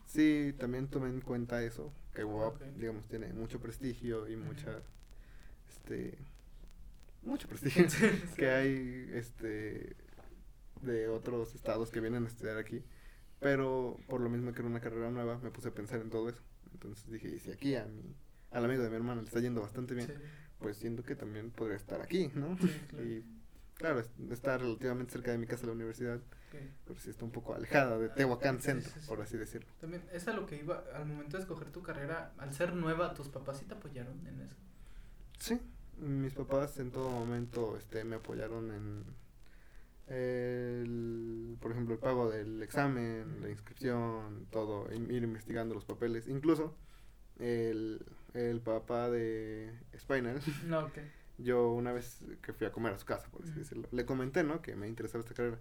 [0.06, 2.62] sí, también tomé en cuenta eso, que Ok.
[2.78, 4.82] digamos, tiene mucho prestigio y mucha,
[5.70, 6.18] este,
[7.24, 8.36] mucho prestigio, Sí, sí.
[8.38, 9.96] que hay, este,
[10.82, 12.84] de otros estados que vienen a estudiar aquí.
[13.39, 16.30] Pero por lo mismo que era una carrera nueva, me puse a pensar en todo
[16.30, 16.41] eso.
[16.74, 18.15] Entonces dije, y si aquí a mi,
[18.52, 20.13] al amigo de mi hermano le está yendo bastante bien, Sí.
[20.60, 22.58] pues siento que también podría estar aquí, ¿no?
[22.58, 23.06] Sí, claro.
[23.06, 23.26] Y
[23.76, 26.60] claro, es- está relativamente cerca de mi casa la universidad, Ok.
[26.86, 29.08] pero sí está un poco alejada de Tehuacán Sí, Centro, sí.
[29.08, 29.67] por así decirlo.
[29.80, 33.13] También, es a lo que iba, al momento de escoger tu carrera, al ser nueva,
[33.13, 34.56] tus papás sí te apoyaron en eso.
[35.39, 35.60] Sí,
[35.98, 39.04] mis papás en todo momento este, me apoyaron en,
[40.08, 46.28] el, por ejemplo, el pago del examen, la inscripción, todo, ir investigando los papeles.
[46.28, 46.76] Incluso
[47.39, 50.98] el, el papá de Spinal, No, ok.
[51.38, 54.44] yo una vez que fui a comer a su casa, por así decirlo, le comenté,
[54.44, 54.62] ¿no?
[54.62, 55.60] Que me interesaba esta carrera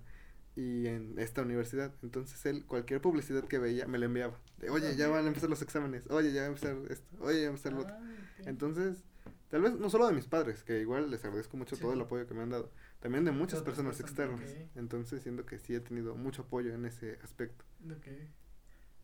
[0.56, 1.92] y en esta universidad.
[2.02, 4.38] Entonces él, cualquier publicidad que veía, me la enviaba.
[4.58, 7.38] De, oye, ya van a empezar los exámenes, oye, ya va a empezar esto, oye,
[7.42, 7.94] ya va a empezar lo otro.
[7.98, 8.42] Ah.
[8.46, 9.02] Entonces,
[9.48, 11.82] tal vez no solo de mis padres, que igual les agradezco mucho Sí.
[11.82, 12.70] todo el apoyo que me han dado,
[13.04, 14.56] también de muchas personas personas, externas.
[14.76, 17.62] Entonces, siento que sí he tenido mucho apoyo en ese aspecto.
[17.84, 18.06] Ok.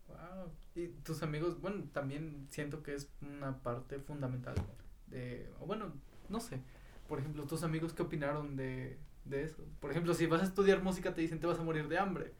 [0.08, 0.50] Wow.
[0.74, 4.54] Y tus amigos, bueno, también siento que es una parte fundamental
[5.08, 5.92] de, o bueno,
[6.30, 6.62] no sé.
[7.10, 9.62] Por ejemplo, tus amigos, ¿qué opinaron de, de eso?
[9.80, 12.32] Por ejemplo, si vas a estudiar música te dicen te vas a morir de hambre.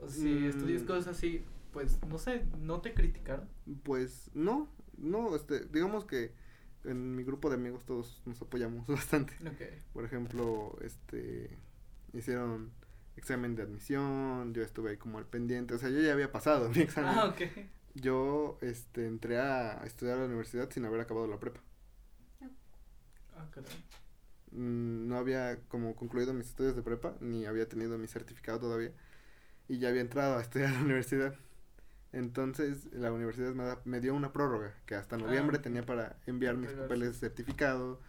[0.00, 0.48] O si Mm.
[0.48, 3.46] estudias cosas así, pues no sé, no te criticaron.
[3.82, 6.32] Pues no, no, este, digamos que
[6.84, 9.34] en mi grupo de amigos todos nos apoyamos bastante.
[9.92, 11.56] Por ejemplo, este,
[12.12, 12.72] hicieron
[13.16, 16.68] examen de admisión, yo estuve ahí como al pendiente, o sea, yo ya había pasado
[16.68, 17.12] mi examen.
[17.14, 17.34] Ah.
[17.94, 21.60] Yo, este, entré a estudiar a la universidad sin haber acabado la prepa.
[23.36, 23.46] Ah.
[24.50, 28.92] Mm, no había como concluido mis estudios de prepa, ni había tenido mi certificado todavía,
[29.68, 31.34] y ya había entrado a estudiar a la universidad.
[32.14, 35.64] Entonces, la universidad me, dio una prórroga, que hasta noviembre ok.
[35.64, 38.00] tenía para enviar mis papeles de certificado,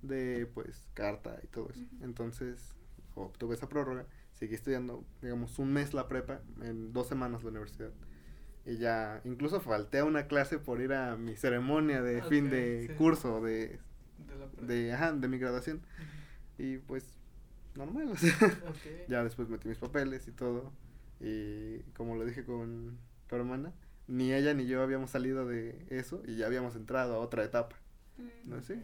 [0.00, 1.84] de, pues, carta y todo eso.
[2.00, 2.74] Entonces,
[3.14, 7.90] obtuve esa prórroga, seguí estudiando, digamos, un mes la prepa, en dos semanas la universidad.
[8.64, 12.86] Y ya, incluso falté a una clase por ir a mi ceremonia de fin de
[12.88, 12.94] sí.
[12.94, 13.78] curso, de,
[14.26, 15.82] De la de, ajá, de mi graduación.
[16.56, 17.12] Y pues,
[17.74, 18.32] normal, o sea,
[19.08, 20.72] ya después metí mis papeles y todo.
[21.20, 22.98] Y como lo dije con
[23.30, 23.72] tu hermana,
[24.08, 27.76] ni ella ni yo habíamos salido de eso y ya habíamos entrado a otra etapa.
[28.18, 28.50] Mm.
[28.50, 28.82] No sé.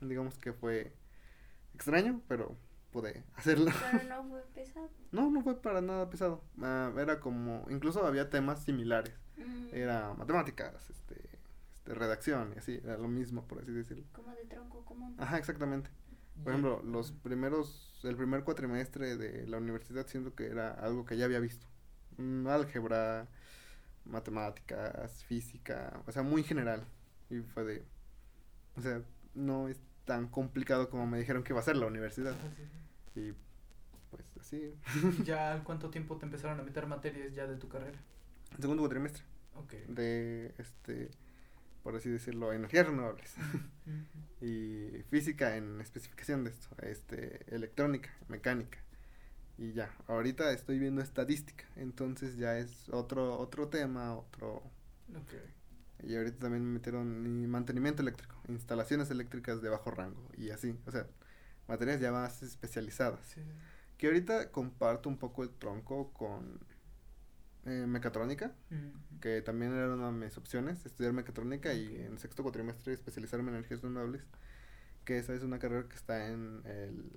[0.00, 0.92] Digamos que fue
[1.74, 2.56] extraño, pero
[2.90, 3.70] pude hacerlo.
[3.92, 4.90] Pero no fue pesado.
[5.12, 6.42] No, no fue para nada pesado.
[6.60, 9.14] Ah, era como, incluso había temas similares.
[9.36, 9.68] Mm.
[9.72, 14.04] Era matemáticas, este, este, redacción y así, era lo mismo, por así decirlo.
[14.12, 15.14] Como de tronco común.
[15.18, 15.90] Ajá, exactamente.
[16.42, 21.16] Por ejemplo, los primeros, el primer cuatrimestre de la universidad siento que era algo que
[21.16, 21.66] ya había visto.
[22.16, 23.28] Mm, álgebra,
[24.04, 26.84] matemáticas, física, o sea, muy general.
[27.28, 27.84] Y fue de,
[28.76, 29.02] o sea,
[29.34, 32.34] no es tan complicado como me dijeron que iba a ser la universidad.
[33.14, 33.20] Sí.
[33.20, 33.32] Y
[34.10, 34.74] pues así,
[35.24, 37.98] ¿Ya al cuánto tiempo te empezaron a meter materias ya de tu carrera?
[38.58, 39.22] segundo cuatrimestre
[39.54, 39.72] Ok.
[39.88, 41.10] de, este,
[41.84, 43.34] por así decirlo, energías renovables.
[44.42, 48.78] Y física en especificación de esto, este, electrónica, mecánica.
[49.60, 54.62] Y ya, ahorita estoy viendo estadística, entonces ya es otro otro tema, otro
[55.14, 55.34] Ok.
[56.02, 60.90] y ahorita también me metieron mantenimiento eléctrico, instalaciones eléctricas de bajo rango y así, o
[60.90, 61.06] sea,
[61.68, 63.20] materias ya más especializadas.
[63.26, 63.42] Sí.
[63.98, 66.58] Que ahorita comparto un poco el tronco con
[67.66, 68.54] eh, mecatrónica,
[69.20, 73.56] que también era una de mis opciones, estudiar mecatrónica y en sexto cuatrimestre especializarme en
[73.56, 74.22] energías renovables,
[75.04, 77.12] que esa es una carrera que está en el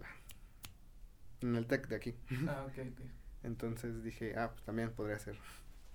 [1.44, 2.16] en el TEC de aquí.
[2.48, 3.02] Ah, ok, ok.
[3.44, 5.38] Entonces dije, ah, pues también podría ser,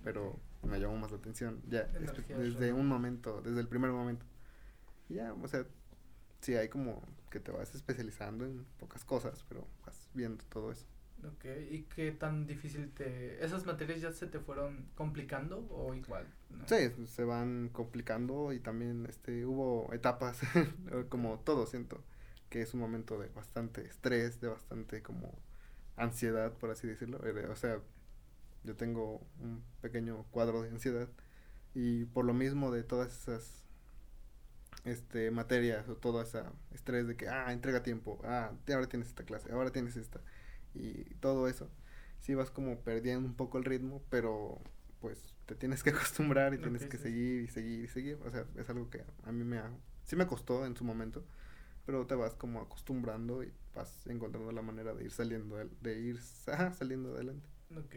[0.03, 4.25] pero me llamó más la atención ya Energías desde un momento, desde el primer momento.
[5.09, 5.65] Y ya, o sea,
[6.41, 10.85] sí hay como que te vas especializando en pocas cosas, pero vas viendo todo eso.
[11.25, 13.43] Ok, ¿y qué tan difícil te...
[13.43, 16.25] ¿Esas materias ya se te fueron complicando o igual?
[16.49, 16.65] no?
[16.65, 20.39] Sí, se van complicando y también este hubo etapas
[21.09, 22.01] como todo siento
[22.49, 25.33] que es un momento de bastante estrés, de bastante como
[25.97, 27.19] ansiedad, por así decirlo.
[27.27, 27.81] Eh, O sea,
[28.63, 31.09] yo tengo un pequeño cuadro de ansiedad
[31.75, 33.63] y por lo mismo de todas esas
[34.85, 36.41] este materias o todo ese
[36.73, 40.21] estrés de que ah, entrega tiempo, ah, ahora tienes esta clase, ahora tienes esta
[40.73, 41.69] y todo eso.
[42.21, 44.59] Sí vas como perdiendo un poco el ritmo, pero
[45.01, 48.19] pues te tienes que acostumbrar y tienes que seguir y seguir y seguir.
[48.25, 49.71] O sea, es algo que a mí me ha,
[50.05, 51.23] sí me costó en su momento,
[51.85, 55.99] pero te vas como acostumbrando y vas encontrando la manera de ir saliendo, del- de
[55.99, 57.47] ir saliendo adelante.
[57.77, 57.95] Ok.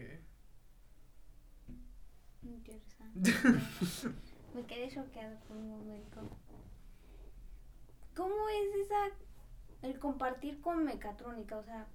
[2.42, 3.32] Interesante.
[4.54, 6.28] Me quedé choqueada por un momento.
[8.14, 8.96] ¿Cómo es esa
[9.82, 11.56] el compartir con mecatrónica?
[11.56, 11.86] O sea,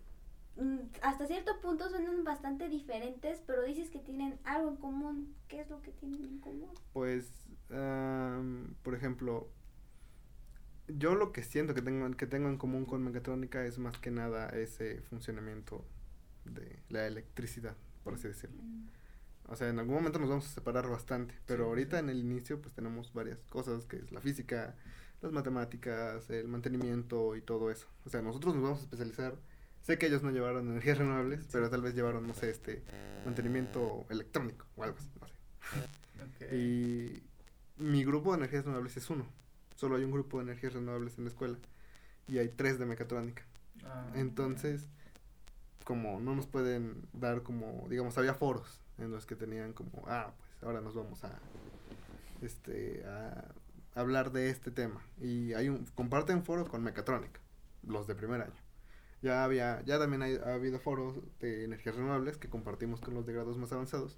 [0.55, 5.35] mm, hasta cierto punto suenan bastante diferentes, pero dices que tienen algo en común.
[5.47, 6.71] ¿Qué es lo que tienen en común?
[6.93, 7.31] Pues,
[7.69, 9.49] am, por ejemplo,
[10.87, 14.11] yo lo que siento que tengo, que tengo en común con mecatrónica es más que
[14.11, 15.85] nada ese funcionamiento
[16.45, 18.61] de la electricidad, por así decirlo.
[19.49, 22.03] O sea, en algún momento nos vamos a separar bastante, pero Sí, ahorita sí.
[22.03, 24.75] en el inicio pues tenemos varias cosas, que es la física,
[25.21, 27.87] las matemáticas, el mantenimiento y todo eso.
[28.05, 29.35] O sea, nosotros nos vamos a especializar.
[29.81, 31.49] Sé que ellos no llevaron energías renovables, Sí.
[31.53, 32.83] pero tal vez llevaron, no sé, este
[33.25, 35.27] mantenimiento electrónico o algo así, no
[36.39, 36.55] sé.
[36.55, 37.23] Y
[37.77, 39.25] mi grupo de energías renovables es uno.
[39.77, 41.57] Solo hay un grupo de energías renovables en la escuela
[42.27, 43.43] y hay tres de mecatrónica.
[43.85, 44.85] Ah, Entonces,
[45.85, 50.33] como no nos pueden dar como, digamos, había foros en los que tenían como, ah,
[50.35, 51.39] pues ahora nos vamos a,
[52.41, 53.45] este, a
[53.95, 55.01] hablar de este tema.
[55.21, 57.39] Y hay un, comparten foro con mecatrónica,
[57.83, 58.53] los de primer año.
[59.21, 63.25] Ya había, ya también hay- ha habido foros de energías renovables que compartimos con los
[63.25, 64.17] de grados más avanzados.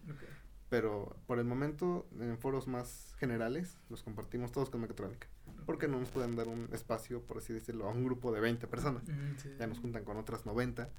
[0.70, 5.28] Pero por el momento en foros más generales los compartimos todos con mecatrónica,
[5.66, 8.68] porque no nos pueden dar un espacio, por así decirlo, a un grupo de 20
[8.68, 10.90] personas Ujú, sí, ya nos juntan con otras 90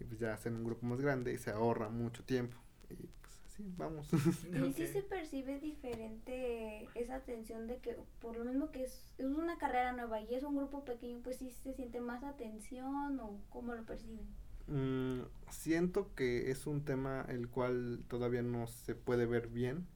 [0.00, 2.56] y pues ya hacen un grupo más grande y se ahorra mucho tiempo
[2.88, 4.08] y pues así vamos
[4.44, 4.92] Y sí Ok.
[4.92, 9.92] se percibe diferente esa tensión de que por lo mismo que es, es una carrera
[9.92, 13.84] nueva y es un grupo pequeño, pues sí se siente más atención o cómo lo
[13.84, 14.26] perciben.
[14.68, 19.86] Mm, siento que es un tema el cual todavía no se puede ver bien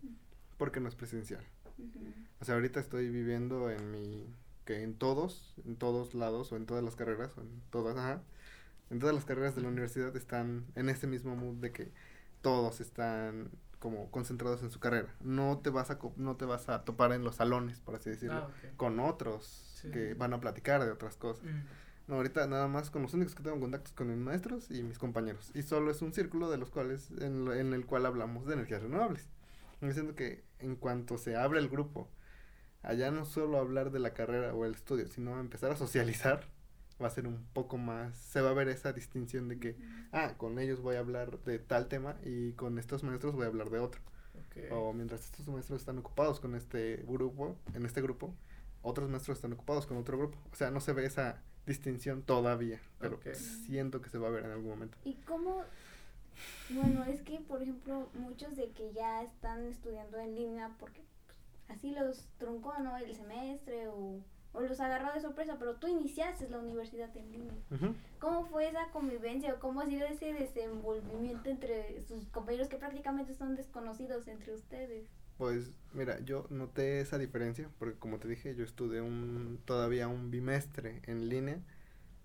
[0.59, 1.45] porque no es presencial.
[2.41, 4.27] O sea ahorita estoy viviendo en mi
[4.65, 8.23] que en todos en todos lados o en todas las carreras o en todas ajá,
[8.91, 11.91] en todas las carreras de la universidad están en ese mismo mood de que
[12.43, 15.09] todos están como concentrados en su carrera.
[15.21, 18.49] No te vas a no te vas a topar en los salones por así decirlo
[18.49, 21.45] Ah, con otros Sí, que van a platicar de otras cosas.
[21.45, 21.63] Mm,
[22.13, 24.99] No, ahorita nada más con los únicos que tengo contactos con mis maestros y mis
[24.99, 25.51] compañeros.
[25.55, 28.53] Y solo es un círculo de los cuales, en, lo- en el cual hablamos de
[28.53, 29.31] energías renovables.
[29.81, 32.11] Yo siento que en cuanto se abre el grupo,
[32.83, 36.49] allá no solo hablar de la carrera o el estudio, sino empezar a socializar,
[37.03, 39.79] va a ser un poco más, se va a ver esa distinción de que,
[40.13, 43.49] ah, con ellos voy a hablar de tal tema y con estos maestros voy a
[43.49, 44.03] hablar de otro.
[44.39, 44.71] ok.
[44.73, 48.35] O mientras estos maestros están ocupados con este grupo, en este grupo,
[48.83, 50.39] otros maestros están ocupados con otro grupo.
[50.53, 53.35] O sea, no se ve esa distinción todavía, pero Ok.
[53.35, 54.97] siento que se va a ver en algún momento.
[55.05, 55.63] ¿Y cómo?
[56.71, 61.39] Bueno, es que, por ejemplo, muchos de que ya están estudiando en línea porque pues,
[61.79, 62.97] así los truncó, ¿no?
[62.97, 64.21] El semestre o,
[64.53, 67.55] o los agarró de sorpresa, pero tú iniciaste la universidad en línea.
[68.19, 73.35] ¿Cómo fue esa convivencia o cómo ha sido ese desenvolvimiento entre sus compañeros que prácticamente
[73.35, 75.09] son desconocidos entre ustedes?
[75.39, 80.31] Pues mira, yo noté esa diferencia porque como te dije, yo estudié un todavía un
[80.31, 81.59] bimestre en línea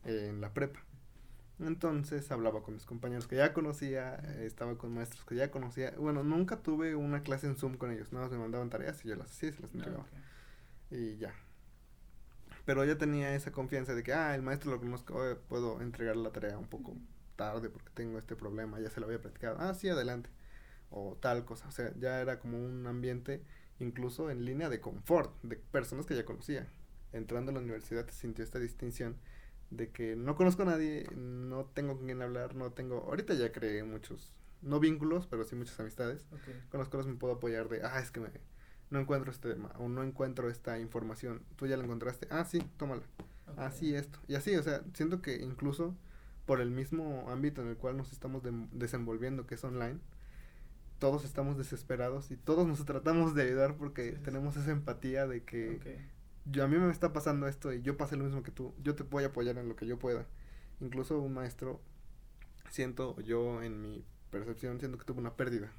[0.06, 0.82] eh, en la prepa.
[1.60, 5.92] Entonces hablaba con mis compañeros que ya conocía, eh, estaba con maestros que ya conocía.
[5.98, 9.10] Bueno, nunca tuve una clase en Zoom con ellos, nada más me mandaban tareas y
[9.10, 10.08] yo las hacía y se las entregaba.
[10.92, 11.34] y ya.
[12.66, 16.16] Pero yo tenía esa confianza de que, ah, el maestro lo conozco, eh, puedo entregar
[16.18, 16.96] la tarea un poco
[17.36, 19.58] tarde porque tengo este problema, ya se lo había practicado.
[19.60, 20.30] Ah, sí, adelante.
[20.90, 21.68] O tal cosa.
[21.68, 23.42] O sea, ya era como un ambiente,
[23.80, 26.68] incluso en línea de confort, de personas que ya conocía.
[27.14, 29.18] Entrando a la universidad sintió esta distinción
[29.70, 33.04] de que no conozco a nadie, no tengo con quién hablar, no tengo...
[33.04, 36.26] Ahorita ya creé muchos, no vínculos, pero sí muchas amistades
[36.70, 38.30] con las cuales me puedo apoyar de, ah, es que me,
[38.90, 41.42] no encuentro este tema o no encuentro esta información.
[41.56, 42.28] Tú ya la encontraste.
[42.30, 43.04] Ah, sí, tómala.
[43.58, 43.74] Ah, ok.
[43.74, 44.20] sí, esto.
[44.28, 45.96] Y así, o sea, siento que incluso
[46.46, 50.00] por el mismo ámbito en el cual nos estamos desenvolviendo, que es online,
[51.00, 55.44] todos estamos desesperados y todos nos tratamos de ayudar porque Sí, tenemos esa empatía de
[55.44, 55.80] que
[56.46, 58.74] yo, a mí me está pasando esto y yo pasé lo mismo que tú.
[58.84, 60.26] Yo te voy a apoyar en lo que yo pueda.
[60.80, 61.82] Incluso un maestro,
[62.70, 65.72] siento yo en mi percepción, siento que tuvo una pérdida.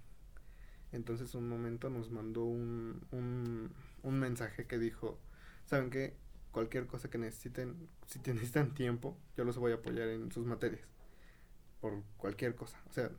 [0.93, 5.19] Entonces un momento nos mandó un, un, un mensaje que dijo,
[5.67, 6.17] ¿saben qué?
[6.53, 10.83] Cualquier cosa que necesiten, si necesitan tiempo, yo los voy a apoyar en sus materias.
[11.81, 12.81] Por cualquier cosa.
[12.89, 13.11] O sea,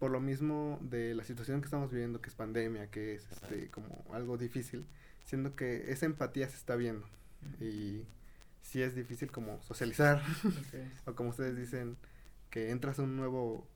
[0.00, 3.70] por lo mismo de la situación que estamos viviendo, que es pandemia, que es este
[3.70, 4.86] como algo difícil,
[5.24, 7.06] siento que esa empatía se está viendo.
[7.60, 8.06] Y
[8.62, 10.22] sí es difícil como socializar,
[11.06, 11.98] o como ustedes dicen,
[12.48, 13.68] que entras a un nuevo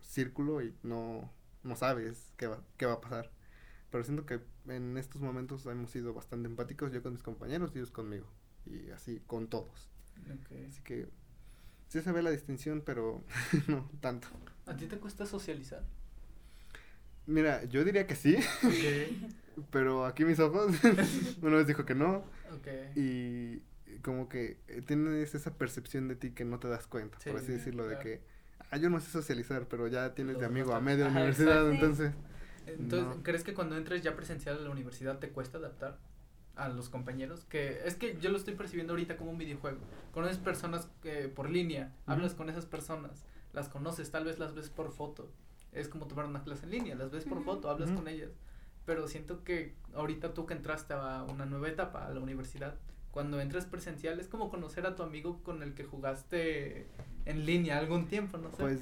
[0.00, 1.30] círculo y no,
[1.64, 3.32] no sabes qué va, qué va a pasar.
[3.90, 7.78] Pero siento que en estos momentos hemos sido bastante empáticos, yo con mis compañeros y
[7.78, 8.28] ellos conmigo.
[8.64, 9.90] Y así con todos.
[10.68, 11.08] Así que
[11.94, 13.22] sí se ve la distinción, pero
[13.68, 14.28] no tanto.
[14.66, 15.82] ¿A ti te cuesta socializar?
[17.26, 19.64] Mira, yo diría que sí, Ok.
[19.70, 20.74] pero aquí mis ojos,
[21.42, 22.24] una vez dijo que no.
[22.52, 22.96] Ok.
[22.96, 23.60] Y
[24.02, 27.30] como que eh, tienes esa percepción de ti que no te das cuenta, por Sí,
[27.36, 28.20] así sí, decirlo, de que,
[28.70, 31.70] ah, yo no sé socializar, pero ya tienes de amigo a Ajá, universidad, exacto.
[31.70, 32.12] entonces,
[32.66, 33.22] Entonces, No.
[33.22, 35.98] ¿crees que cuando entres ya presencial a la universidad te cuesta adaptar?
[36.56, 39.78] A los compañeros, que es que yo lo estoy percibiendo ahorita como un videojuego.
[40.12, 44.68] Conoces personas que por línea, hablas con esas personas, las conoces, tal vez las ves
[44.70, 45.28] por foto.
[45.72, 48.30] Es como tomar una clase en línea, las ves por foto, hablas con ellas.
[48.86, 52.76] Pero siento que ahorita tú que entraste a una nueva etapa, a la universidad,
[53.10, 56.88] cuando entras presencial es como conocer a tu amigo con el que jugaste
[57.26, 58.56] en línea algún tiempo, no sé.
[58.56, 58.80] Pues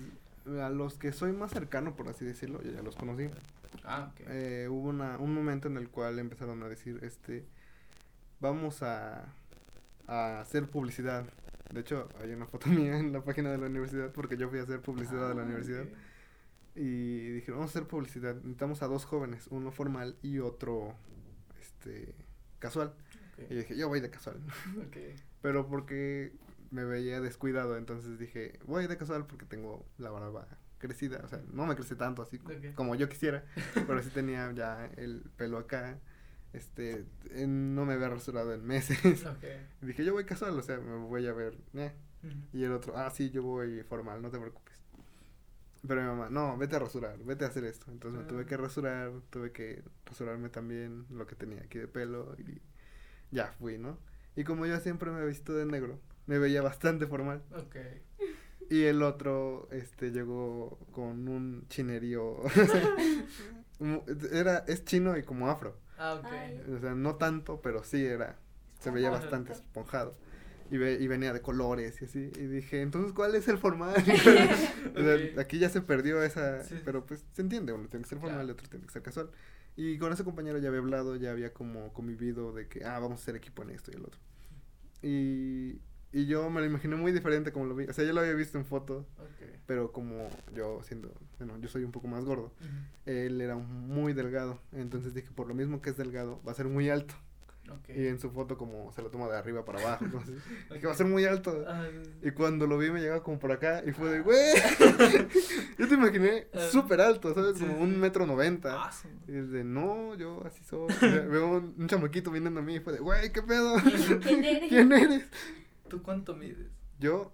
[0.61, 3.29] a los que soy más cercano, por así decirlo, yo ya los conocí.
[3.85, 4.27] ah, ok.
[4.29, 7.47] Eh, hubo una, un momento en el cual empezaron a decir, este,
[8.43, 9.33] vamos a,
[10.07, 11.25] a hacer publicidad.
[11.73, 14.59] De hecho, hay una foto mía en la página de la universidad porque yo fui
[14.59, 15.87] a hacer publicidad de la Ah, universidad.
[16.75, 18.35] Y dijeron, vamos a hacer publicidad.
[18.37, 20.95] Necesitamos a dos jóvenes, uno formal y otro,
[21.61, 22.15] este,
[22.59, 22.95] casual.
[23.51, 24.39] Y dije, yo voy de casual.
[25.43, 26.33] Pero porque
[26.71, 31.21] me veía descuidado, entonces dije, voy de casual porque tengo la barba crecida.
[31.25, 32.39] O sea, no me crece tanto así
[32.75, 33.45] como yo quisiera,
[33.87, 35.99] pero sí tenía ya el pelo acá.
[36.53, 37.07] Este,
[37.47, 38.99] no me había rasurado en meses.
[39.83, 41.57] Y dije, yo voy casual, o sea, me voy a ver.
[41.75, 41.93] eh.
[42.53, 44.75] Y el otro, ah, sí, yo voy formal, no te preocupes.
[45.87, 47.91] Pero mi mamá, no, vete a rasurar, vete a hacer esto.
[47.91, 48.47] Entonces me tuve Ah.
[48.47, 52.61] que rasurar, tuve que rasurarme también lo que tenía aquí de pelo y
[53.35, 53.99] ya fui, ¿no?
[54.37, 57.43] Y como yo siempre me he visto de negro, me veía bastante formal.
[57.57, 57.77] Ok.
[58.71, 62.37] Y el otro, este, llegó con un chinerío.
[64.33, 65.77] Era, es chino y como afro.
[66.03, 66.27] Ah, ok.
[66.27, 66.61] Ay.
[66.77, 68.37] O sea, no tanto, pero sí era,
[68.81, 69.19] se veía Ajá.
[69.21, 70.15] bastante esponjado.
[70.71, 72.31] Y, ve- y venía de colores y así.
[72.35, 73.95] Y dije, entonces, ¿cuál es el formal?
[74.97, 78.09] O sea, aquí ya se perdió esa, Sí, pero pues se entiende, uno tiene que
[78.09, 78.49] ser formal, Claro.
[78.49, 79.31] el otro tiene que ser casual.
[79.77, 83.21] Y con ese compañero ya había hablado, ya había como convivido de que, ah, vamos
[83.21, 84.21] a hacer equipo en esto y el otro.
[85.03, 85.81] Y,
[86.13, 87.85] y yo me lo imaginé muy diferente como lo vi.
[87.87, 89.49] O sea, yo lo había visto en fotos, Ok.
[89.67, 92.69] pero como yo siendo, bueno, yo soy un poco más gordo, Ujú.
[93.07, 94.61] él era muy delgado.
[94.73, 97.15] Entonces dije, por lo mismo que es delgado, va a ser muy alto.
[97.71, 97.91] Ok.
[97.97, 100.05] Y en su foto como se lo toma de arriba para abajo.
[100.07, 100.19] ¿no?
[100.21, 100.35] Así.
[100.73, 101.65] Dije, va a ser muy alto.
[101.67, 101.87] Ah,
[102.23, 104.37] Y cuando lo vi me llegaba como por acá y fue de, güey.
[105.79, 106.59] yo te imaginé Ah.
[106.71, 107.59] súper alto, ¿sabes?
[107.59, 108.83] Como un metro noventa.
[108.85, 110.89] ah, su- Y es de, no, yo así soy.
[111.01, 113.77] Veo un, un chamaquito viniendo a mí y fue de, güey, ¿qué pedo?
[114.23, 114.69] ¿Quién eres?
[114.69, 115.25] ¿Quién eres?
[115.93, 116.71] ¿Tú cuánto mides?
[116.99, 117.33] Yo,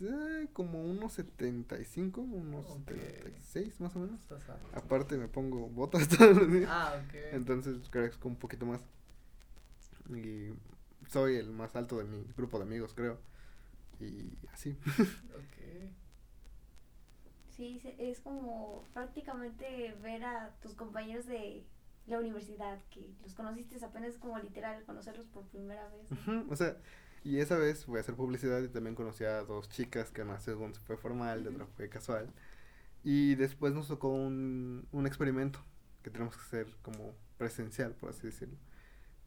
[0.00, 2.88] eh, como unos 75, unos Ok.
[2.88, 4.18] 76 más o menos.
[4.72, 6.70] Aparte me pongo botas todos los días.
[6.72, 7.14] Ah, ok.
[7.32, 8.80] Entonces crezco un poquito más.
[10.08, 10.54] Y
[11.10, 13.18] soy el más alto de mi grupo de amigos, creo.
[14.00, 14.74] Y así.
[15.34, 15.92] Ok.
[17.50, 21.66] Sí, es como prácticamente ver a tus compañeros de
[22.06, 26.10] la universidad, que los conociste apenas como literal, conocerlos por primera vez.
[26.10, 26.78] Ujú, o sea,
[27.24, 30.40] y esa vez fui a hacer publicidad y también conocí a dos chicas que una
[30.40, 32.32] según se fue formal, de otra fue casual.
[33.04, 35.60] Y después nos tocó un, un experimento
[36.02, 38.56] que tenemos que hacer como presencial, por así decirlo.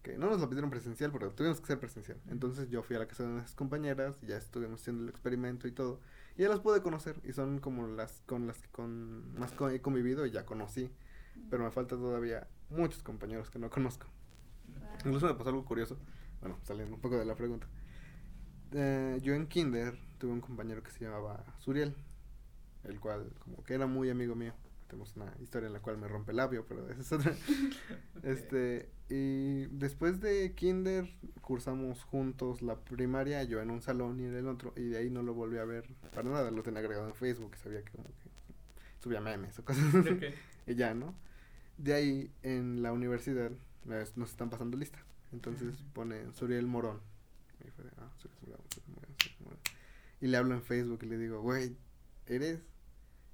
[0.03, 2.19] Que no nos lo pidieron presencial, pero tuvimos que ser presencial.
[2.29, 5.67] Entonces yo fui a la casa de unas compañeras y ya estuvimos haciendo el experimento
[5.67, 6.01] y todo.
[6.37, 9.69] Y ya las pude conocer y son como las con las que con más co-
[9.69, 10.91] he convivido y ya conocí.
[11.49, 14.07] Pero me falta todavía muchos compañeros que no conozco.
[14.67, 14.87] Wow.
[15.05, 15.97] Incluso me pasó algo curioso.
[16.41, 17.67] Bueno, saliendo un poco de la pregunta.
[18.73, 21.95] Eh, yo en Kinder tuve un compañero que se llamaba Suriel,
[22.83, 24.53] el cual como que era muy amigo mío.
[24.87, 27.35] Tenemos una historia en la cual me rompe el labio, pero esa es otra.
[28.23, 34.35] Este, y después de Kinder cursamos juntos la primaria, yo en un salón y en
[34.35, 37.07] el otro, y de ahí no lo volví a ver para nada, lo tenía agregado
[37.07, 38.29] en Facebook, sabía que como que
[39.01, 40.19] subía memes o cosas así.
[40.65, 41.13] Y ya, ¿no?
[41.77, 43.51] De ahí, en la universidad,
[44.15, 44.99] nos están pasando lista.
[45.33, 45.89] Entonces Ujú.
[45.93, 47.01] pone Suriel Morón.
[47.63, 48.09] Y, fue de, ah,
[48.41, 49.59] Morón, Suriel Morón.
[50.21, 51.75] Y le hablo en Facebook y le digo, güey,
[52.27, 52.59] ¿eres?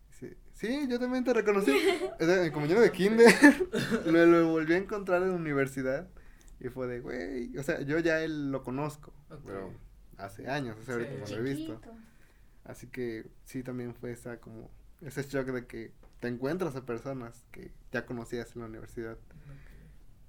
[0.10, 1.72] Dice, sí, yo también te reconocí.
[2.20, 3.34] Era mi compañero de kinder.
[4.06, 6.10] lo, lo volví a encontrar en la universidad.
[6.60, 9.14] Y fue de, güey, o sea, yo ya él lo conozco.
[9.46, 9.74] Pero
[10.18, 11.82] hace años, o sea, ahorita no lo he visto.
[12.66, 14.70] Así que sí, también fue esa como
[15.02, 19.18] ese shock de que te encuentras a personas que ya conocías en la universidad.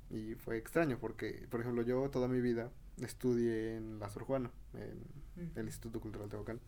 [0.08, 4.50] Y fue extraño porque, por ejemplo, yo toda mi vida estudié en la Sor Juana,
[4.74, 6.60] en el Instituto Cultural Tehuacán.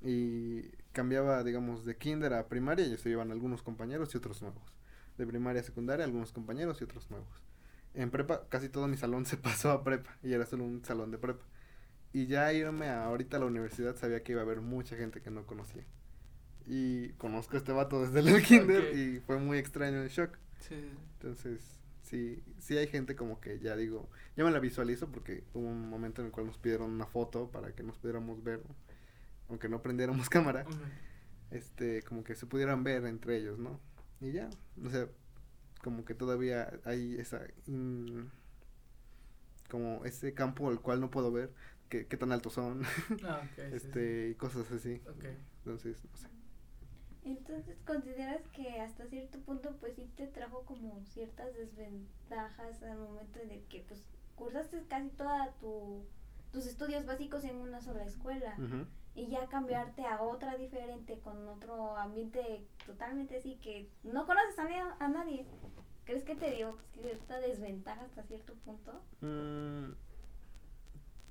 [0.00, 0.62] Y
[0.92, 4.62] cambiaba, digamos, de kinder a primaria y se iban algunos compañeros y otros nuevos.
[5.16, 7.42] De primaria a secundaria, algunos compañeros y otros nuevos.
[7.94, 11.10] En prepa, casi todo mi salón se pasó a prepa y era solo un salón
[11.10, 11.44] de prepa.
[12.12, 15.20] Y ya irme a, ahorita a la universidad sabía que iba a haber mucha gente
[15.20, 15.84] que no conocía.
[16.66, 20.38] Y conozco a este vato desde el kinder y fue muy extraño el shock.
[20.60, 20.90] Sí.
[21.14, 21.77] Entonces,
[22.08, 25.88] sí, sí hay gente como que ya digo, ya me la visualizo porque hubo un
[25.88, 28.62] momento en el cual nos pidieron una foto para que nos pudiéramos ver,
[29.48, 30.66] aunque no prendiéramos cámara,
[31.50, 33.80] este, como que se pudieran ver entre ellos, ¿no?
[34.20, 34.48] Y ya,
[34.84, 35.08] o sea,
[35.82, 37.46] como que todavía hay esa
[39.70, 41.52] como ese campo al cual no puedo ver
[41.88, 42.82] qué, qué tan altos son,
[43.24, 45.02] Ah, sí, este, y cosas así.
[45.58, 46.37] Entonces, no sé.
[47.28, 53.38] Entonces, ¿consideras que hasta cierto punto pues sí te trajo como ciertas desventajas al momento
[53.40, 54.02] de que pues
[54.36, 56.04] cursaste casi toda tu
[56.52, 58.56] tus estudios básicos en una sola escuela
[59.14, 64.64] y ya cambiarte a otra diferente con otro ambiente totalmente así que no conoces a,
[64.64, 65.44] na- a nadie?
[66.06, 69.02] ¿Crees que te dio cierta desventaja hasta cierto punto?
[69.20, 69.92] Mm,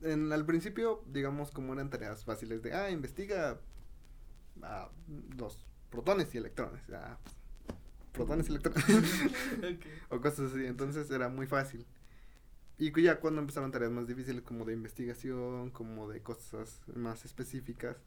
[0.01, 3.59] en, al principio, digamos, como eran tareas fáciles de, ah, investiga
[4.61, 4.91] ah,
[5.35, 6.81] los protones y electrones.
[6.93, 7.77] Ah, pues,
[8.13, 8.83] protones y electrones.
[10.09, 10.65] O cosas así.
[10.65, 11.85] Entonces era muy fácil.
[12.79, 17.97] Y ya cuando empezaron tareas más difíciles como de investigación, como de cosas más específicas,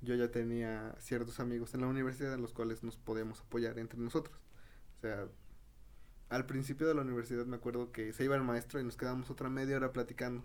[0.00, 3.98] yo ya tenía ciertos amigos en la universidad en los cuales nos podíamos apoyar entre
[3.98, 4.36] nosotros.
[4.98, 5.26] O sea,
[6.28, 9.30] al principio de la universidad me acuerdo que se iba el maestro y nos quedábamos
[9.30, 10.44] otra media hora platicando.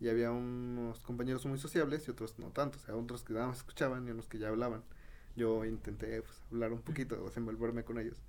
[0.00, 2.78] Y había unos compañeros muy sociables y otros no tanto.
[2.78, 4.84] O sea, otros que nada más escuchaban y unos que ya hablaban.
[5.38, 8.20] Yo intenté pues, hablar un poquito, desenvolverme con ellos.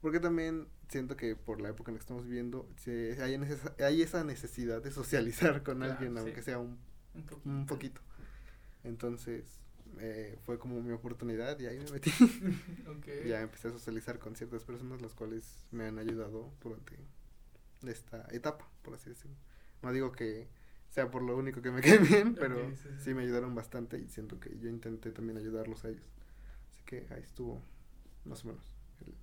[0.00, 3.80] Porque también siento que por la época en la que estamos viviendo se, hay, neces-
[3.82, 6.18] hay esa necesidad de socializar con Claro, alguien, sí.
[6.20, 6.78] aunque sea un,
[7.14, 7.48] Un poquito.
[7.48, 8.00] un poquito.
[8.84, 9.44] Entonces
[9.98, 12.10] eh, fue como mi oportunidad y ahí me metí.
[12.88, 13.06] Ok.
[13.26, 16.96] ya empecé a socializar con ciertas personas las cuales me han ayudado durante
[17.86, 19.36] esta etapa, por así decirlo.
[19.82, 20.48] No digo que
[20.90, 23.04] sea por lo único que me quede bien, pero Ok, sí, sí.
[23.04, 26.06] sí me ayudaron bastante y siento que yo intenté también ayudarlos a ellos.
[26.88, 27.60] Que ahí estuvo
[28.24, 28.64] más o menos
[29.06, 29.14] el,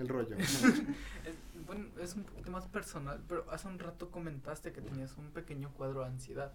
[0.00, 0.36] el rollo.
[1.24, 1.36] Es-
[1.66, 5.72] bueno, es un poquito más personal, pero hace un rato comentaste que tenías un pequeño
[5.74, 6.52] cuadro de ansiedad.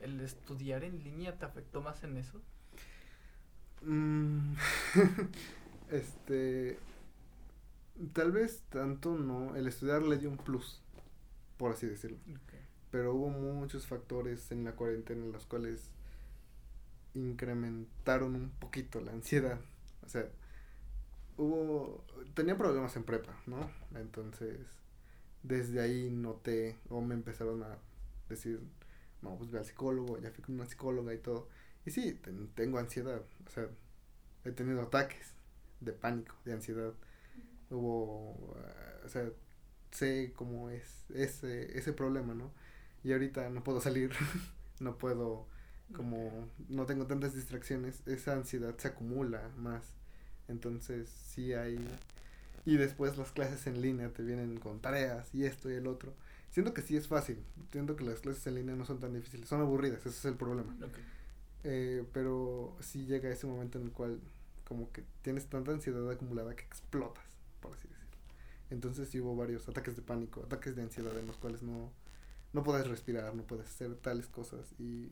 [0.00, 2.40] ¿El estudiar en línea te afectó más en eso?
[3.84, 4.54] Mm,
[5.90, 6.78] este,
[8.12, 10.80] tal vez tanto no, el estudiar le dio un plus,
[11.58, 12.18] por así decirlo.
[12.90, 15.90] pero hubo muchos factores en la cuarentena en los cuales
[17.14, 19.60] incrementaron un poquito la ansiedad.
[20.04, 20.26] O sea,
[21.36, 22.04] hubo,
[22.34, 23.70] tenía problemas en prepa, ¿no?
[23.94, 24.58] Entonces,
[25.42, 27.78] desde ahí noté, o me empezaron a
[28.28, 28.60] decir,
[29.22, 31.48] no, pues ve al psicólogo, ya fui con una psicóloga y todo.
[31.86, 33.68] Y sí, ten- tengo ansiedad, o sea,
[34.44, 35.34] he tenido ataques
[35.80, 36.94] de pánico, de ansiedad.
[37.70, 39.30] Hubo, eh, o sea,
[39.92, 42.52] sé cómo es ese, ese problema, ¿no?
[43.04, 44.12] Y ahorita no puedo salir,
[44.80, 45.46] no puedo,
[45.94, 49.82] como no tengo tantas distracciones, esa ansiedad se acumula más.
[50.48, 51.78] Entonces sí hay...
[52.66, 56.12] Y después las clases en línea te vienen con tareas y esto y el otro.
[56.50, 57.38] Siento que sí es fácil,
[57.70, 60.34] siento que las clases en línea no son tan difíciles, son aburridas, ese es el
[60.34, 60.76] problema.
[61.62, 64.20] Eh, pero sí llega ese momento en el cual
[64.64, 67.24] como que tienes tanta ansiedad acumulada que explotas,
[67.60, 68.16] por así decirlo.
[68.70, 71.90] Entonces sí hubo varios ataques de pánico, ataques de ansiedad en los cuales no,
[72.52, 75.10] no puedes respirar, no puedes hacer tales cosas y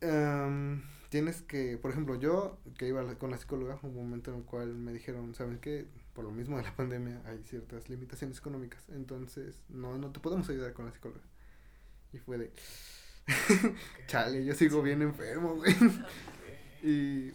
[0.00, 4.44] em, tienes que, por ejemplo, yo que iba con la psicóloga, un momento en el
[4.44, 5.86] cual me dijeron, ¿saben qué?
[6.14, 10.48] Por lo mismo de la pandemia hay ciertas limitaciones económicas, entonces no, no te podemos
[10.50, 11.22] ayudar con la psicóloga.
[12.12, 12.52] Y fue de,
[14.06, 15.74] chale, yo sigo bien enfermo, güey.
[16.80, 17.32] Y,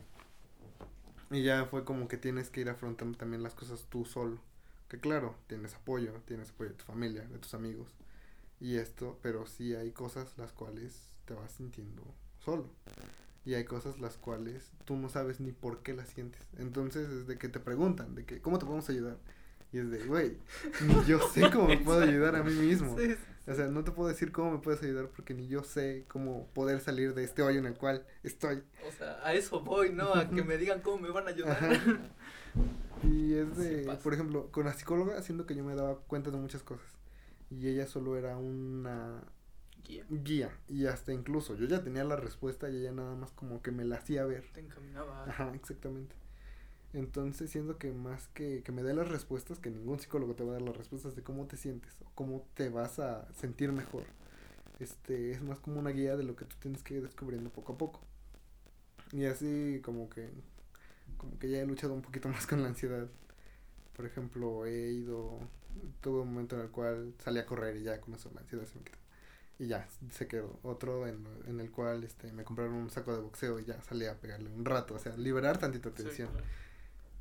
[1.32, 4.40] y ya fue como que tienes que ir afrontando también las cosas tú solo.
[4.88, 7.90] Que claro, tienes apoyo, tienes apoyo de tu familia, de tus amigos.
[8.62, 12.04] Y esto, pero sí hay cosas las cuales te vas sintiendo
[12.44, 12.70] solo.
[13.46, 16.42] Y hay cosas las cuales tú no sabes ni por qué las sientes.
[16.58, 19.18] Entonces es de que te preguntan, de que, ¿cómo te podemos ayudar?
[19.74, 20.38] Y es de, güey,
[20.88, 22.98] ni yo sé cómo me puedo ayudar a mí mismo.
[22.98, 25.64] Sí, sí, O sea, no te puedo decir cómo me puedes ayudar porque ni yo
[25.64, 28.64] sé cómo poder salir de este hoyo en el cual estoy.
[28.88, 30.14] O sea, a eso voy, ¿no?
[30.14, 31.58] A que me digan cómo me van a ayudar.
[31.58, 32.00] Ajá.
[33.04, 36.38] Y es de, por ejemplo, con la psicóloga, siento que yo me daba cuenta de
[36.38, 36.88] muchas cosas.
[37.50, 39.24] Y ella solo era una
[39.84, 40.06] Guía.
[40.10, 40.58] guía.
[40.68, 43.84] Y hasta incluso yo ya tenía la respuesta y ella nada más como que me
[43.84, 44.46] la hacía ver.
[44.54, 45.26] Te encaminaba.
[45.26, 46.16] Ajá, exactamente.
[46.94, 50.52] Entonces siento que más que, que me dé las respuestas, que ningún psicólogo te va
[50.52, 54.04] a dar las respuestas de cómo te sientes o cómo te vas a sentir mejor.
[54.80, 57.74] Este, es más como una guía de lo que tú tienes que ir descubriendo poco
[57.74, 58.02] a poco.
[59.12, 60.30] Y así como que
[61.18, 63.08] como que ya he luchado un poquito más con la ansiedad.
[63.96, 65.40] Por ejemplo, he ido
[66.02, 68.66] tuve un momento en el cual salí a correr y ya con eso la ansiedad
[68.66, 68.98] se me quitó.
[69.64, 70.60] Y ya, se quedó.
[70.64, 74.06] Otro en, en el cual este me compraron un saco de boxeo y ya salí
[74.06, 76.30] a pegarle un rato, o sea, liberar tantita Sí, tensión.
[76.32, 76.46] claro.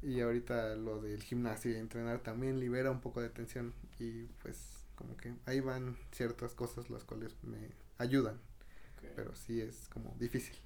[0.02, 4.58] Y ahorita lo del gimnasio y entrenar también libera un poco de tensión y pues
[4.96, 8.40] como que ahí van ciertas cosas las cuales me ayudan,
[9.14, 10.56] pero sí es como difícil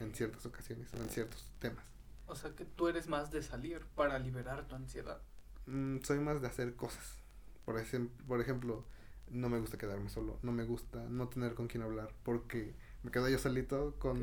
[0.00, 1.84] en ciertas ocasiones o en ciertos temas.
[2.26, 5.20] O sea que tú eres más de salir para liberar tu ansiedad.
[5.66, 7.16] Mm, soy más de hacer cosas.
[7.64, 8.84] Por, ejem- por ejemplo,
[9.32, 13.10] no me gusta quedarme solo, no me gusta no tener con quién hablar, porque me
[13.10, 14.20] quedo yo solito con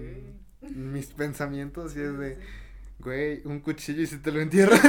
[0.61, 2.37] mis pensamientos y es de,
[2.99, 4.79] güey, un cuchillo y si te lo entierran.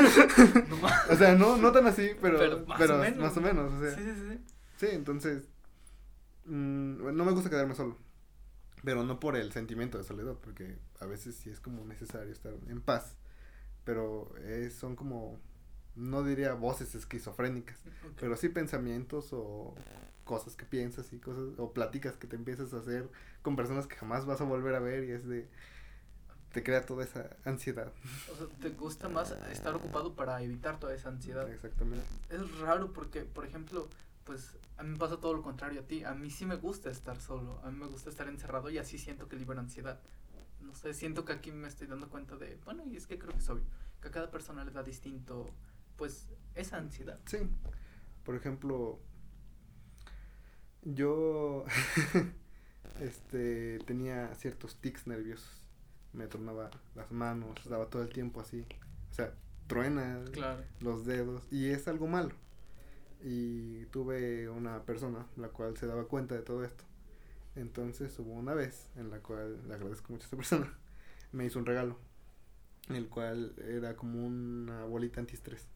[0.69, 0.77] No
[1.11, 3.19] o sea, no, no tan así, pero, Pero pero, más o menos.
[3.19, 3.97] más o menos, o sea.
[3.97, 4.39] Sí, sí, sí.
[4.77, 5.49] Sí, entonces,
[6.45, 7.97] mm, no me gusta quedarme solo,
[8.85, 12.55] pero no por el sentimiento de soledad, porque a veces sí es como necesario estar
[12.69, 13.17] en paz,
[13.85, 15.41] pero es, son como,
[16.01, 17.79] no diría voces esquizofrénicas,
[18.19, 19.75] pero sí pensamientos o
[20.25, 23.09] cosas que piensas y cosas, o pláticas que te empiezas a hacer
[23.43, 25.49] con personas que jamás vas a volver a ver y es de,
[26.53, 27.93] te crea toda esa ansiedad.
[28.33, 31.51] O sea, te gusta más estar ocupado para evitar toda esa ansiedad.
[31.51, 32.05] Exactamente.
[32.29, 33.89] Es raro porque, por ejemplo,
[34.25, 36.05] pues a mí me pasa todo lo contrario a ti.
[36.05, 37.61] A mí sí me gusta estar solo.
[37.65, 40.01] A mí me gusta estar encerrado y así siento que libero ansiedad.
[40.61, 43.33] No sé, siento que aquí me estoy dando cuenta de, bueno, y es que creo
[43.33, 43.65] que es obvio,
[44.01, 45.51] que a cada persona le da distinto,
[46.01, 47.21] pues, esa ansiedad.
[47.27, 47.37] Sí.
[48.25, 48.99] Por ejemplo,
[50.83, 51.65] yo
[53.01, 55.69] este tenía ciertos tics nerviosos.
[56.13, 58.67] Me tronaba las manos, estaba todo el tiempo así.
[59.11, 59.35] O sea,
[59.67, 60.65] truena Claro.
[60.81, 62.35] los dedos y es algo malo.
[63.23, 66.85] Y tuve una persona la cual se daba cuenta de todo esto.
[67.57, 70.79] Entonces hubo una vez en la cual le agradezco mucho a esta persona.
[71.33, 71.99] Me hizo un regalo.
[72.89, 75.67] El cual era como una bolita antiestrés.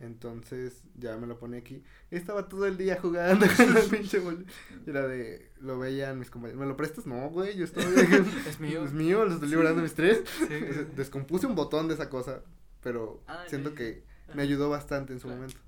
[0.00, 1.82] Entonces ya me lo pone aquí.
[2.10, 4.50] Estaba todo el día jugando con la pinche bolita.
[4.86, 6.60] Y era de, lo veían mis compañeros.
[6.60, 7.06] ¿Me lo prestas?
[7.06, 7.84] No, güey, yo estoy.
[8.48, 8.84] Es mío.
[8.84, 10.22] Es mío, lo estoy librando mis tres.
[10.38, 10.86] Sí, sí, sí.
[10.96, 12.42] Descompuse un botón de esa cosa,
[12.82, 15.40] pero Ah, siento que me ayudó bastante en su Claro.
[15.42, 15.60] momento.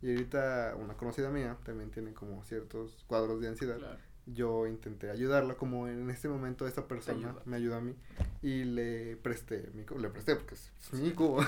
[0.00, 3.78] Y ahorita una conocida mía también tiene como ciertos cuadros de ansiedad.
[3.78, 3.98] Claro.
[4.34, 7.42] Yo intenté ayudarla, como en este momento esta persona ayuda.
[7.44, 7.94] me ayudó a mí
[8.42, 11.42] y le presté mi cubo, le presté porque es, es mi cubo.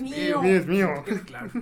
[0.00, 0.42] Mío.
[0.42, 1.04] Mío, es mío.
[1.26, 1.52] Claro.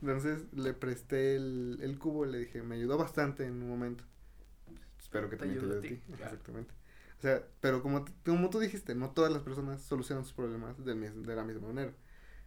[0.00, 4.04] Entonces le presté el, el cubo y le dije, me ayudó bastante en un momento.
[4.98, 6.00] Espero que Te también te ayude a ti.
[6.16, 6.34] claro.
[6.34, 6.74] Exactamente.
[7.18, 10.94] O sea, pero como, como tú dijiste, no todas las personas solucionan sus problemas de,
[10.94, 11.92] de la misma manera.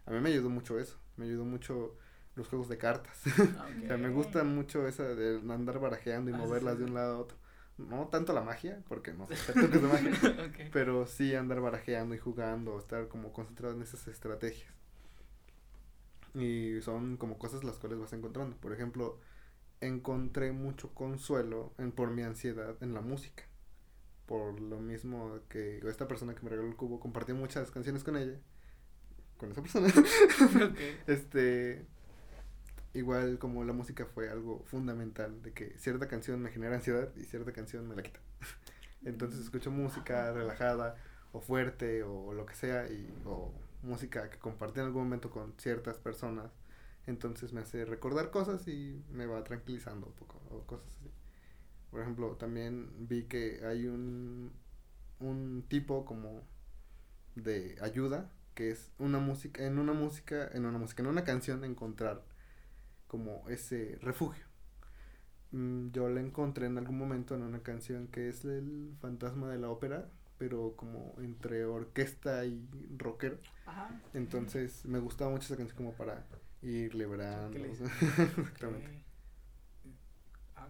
[0.06, 0.98] A mí me ayudó mucho eso.
[1.16, 1.96] Me ayudó mucho
[2.36, 3.22] los juegos de cartas.
[3.56, 6.84] Ah, O sea, me gusta mucho esa de andar barajeando y Ah, moverlas sí, de
[6.84, 7.36] un lado a otro.
[7.78, 10.12] No tanto la magia, porque no sé trucos de magia.
[10.72, 14.72] Pero sí andar barajeando y jugando, estar como concentrado en esas estrategias.
[16.34, 18.56] Y son como cosas las cuales vas encontrando.
[18.56, 19.18] Por ejemplo,
[19.80, 23.44] encontré mucho consuelo en, por mi ansiedad en la música.
[24.26, 28.16] Por lo mismo que esta persona que me regaló el cubo compartí muchas canciones con
[28.16, 28.38] ella.
[29.38, 29.88] Con esa persona.
[31.06, 31.86] Este.
[32.92, 37.24] Igual como la música fue algo fundamental, de que cierta canción me genera ansiedad y
[37.24, 38.20] cierta canción me la quita.
[39.04, 40.96] Entonces escucho música relajada
[41.32, 45.54] o fuerte o lo que sea y o música que compartí en algún momento con
[45.58, 46.50] ciertas personas.
[47.06, 51.10] Entonces me hace recordar cosas y me va tranquilizando un poco o cosas así.
[51.90, 54.52] Por ejemplo, también vi que hay un
[55.20, 56.42] un tipo como
[57.36, 61.64] de ayuda que es una música en una música en una música en una canción
[61.64, 62.22] encontrar
[63.10, 64.44] como ese refugio.
[65.50, 69.58] Mm, yo la encontré en algún momento en una canción que es el fantasma de
[69.58, 70.08] la ópera
[70.38, 73.36] pero como entre orquesta y rockero.
[73.66, 73.90] Ajá.
[74.14, 76.24] entonces me gustaba mucho esa canción como para
[76.62, 77.58] ir liberando.
[77.64, 79.04] Exactamente.
[80.56, 80.68] Ah,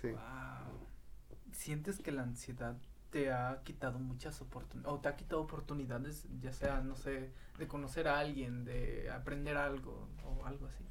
[0.00, 0.08] sí.
[0.08, 0.88] Wow.
[1.52, 2.76] ¿Sientes que la ansiedad
[3.10, 7.68] te ha quitado muchas oportunidades, o te ha quitado oportunidades, ya sea, no sé, de
[7.68, 10.84] conocer a alguien, de aprender algo, o algo así?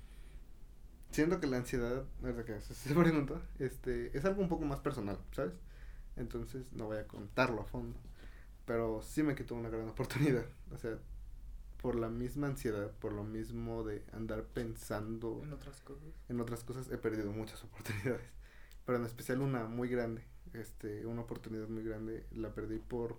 [1.11, 2.05] siento que la ansiedad,
[2.45, 5.53] que haces esa pregunta, este, es algo un poco más personal, ¿sabes?
[6.15, 7.97] Entonces no voy a contarlo a fondo,
[8.65, 10.97] pero sí me quitó una gran oportunidad, o sea,
[11.81, 16.09] por la misma ansiedad, por lo mismo de andar pensando En otras cosas.
[16.27, 18.29] en otras cosas, he perdido muchas oportunidades,
[18.85, 20.23] pero en especial una muy grande,
[20.53, 23.17] este, una oportunidad muy grande, la perdí por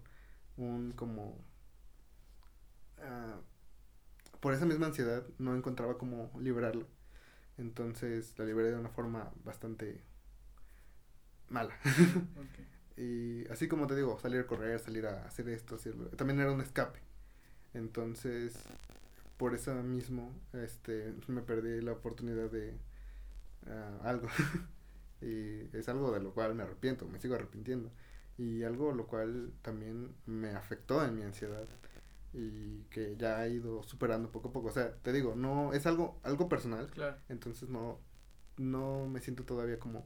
[0.57, 1.37] un como,
[2.99, 3.41] ah,
[4.41, 6.85] por esa misma ansiedad no encontraba cómo liberarla.
[7.59, 10.01] Entonces la liberé de una forma bastante
[11.49, 11.75] mala.
[13.01, 16.51] Y así como te digo, salir a correr, salir a hacer esto, hacerlo, también era
[16.51, 16.99] un escape.
[17.73, 18.59] Entonces,
[19.37, 22.77] por eso mismo, este, me perdí la oportunidad de
[23.69, 24.27] ah, algo.
[25.21, 27.91] y es algo de lo cual me arrepiento, me sigo arrepintiendo.
[28.37, 31.67] Y algo lo cual también me afectó en mi ansiedad
[32.33, 34.69] y que ya he ido superando poco a poco.
[34.69, 37.17] O sea, te digo, no es algo algo personal, Claro.
[37.29, 37.99] entonces no
[38.59, 40.05] no me siento todavía como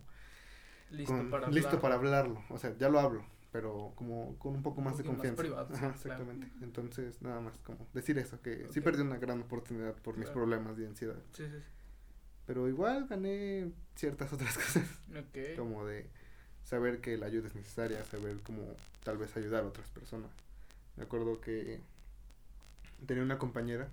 [0.90, 1.80] Listo con- para listo hablar.
[1.82, 2.42] para hablarlo.
[2.50, 5.42] O sea, ya lo hablo, pero como con un poco más de poquito más confianza.
[5.42, 5.94] privado, Ajá, claro.
[5.94, 6.48] exactamente.
[6.62, 10.76] Entonces, nada más como decir eso, que sí perdí una gran oportunidad por mis problemas
[10.76, 11.16] de ansiedad.
[11.32, 11.64] Sí, sí, sí.
[12.46, 14.88] Pero igual gané ciertas otras cosas.
[15.10, 15.56] Ok.
[15.56, 16.06] Como de
[16.64, 18.62] saber que la ayuda es necesaria, saber cómo
[19.04, 20.30] tal vez ayudar a otras personas.
[20.96, 21.80] Me acuerdo que
[23.06, 23.88] tenía una compañera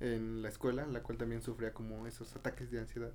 [0.00, 3.12] en la escuela, la cual también sufría como esos ataques de ansiedad.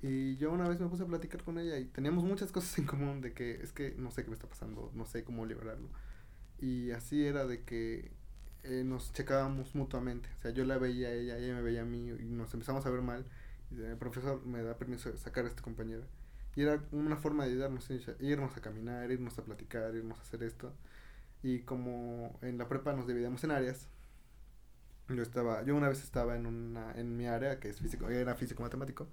[0.00, 2.86] Y yo una vez me puse a platicar con ella y teníamos muchas cosas en
[2.86, 5.88] común de que es que no sé qué me está pasando, no sé cómo liberarlo.
[6.60, 8.12] Y así era de que
[8.62, 10.28] eh, nos checábamos mutuamente.
[10.38, 12.86] O sea, yo la veía a ella, ella me veía a mí y nos empezamos
[12.86, 13.24] a ver mal.
[13.70, 16.04] Y el profesor me da permiso de sacar a esta compañera.
[16.56, 17.88] Y era una forma de ayudarnos,
[18.20, 20.72] irnos a caminar, irnos a platicar, irnos a hacer esto.
[21.42, 23.88] Y como en la prepa nos dividíamos en áreas,
[25.08, 28.34] yo estaba, yo una vez estaba en una, en mi área que es físico, era
[28.34, 29.08] físico matemático,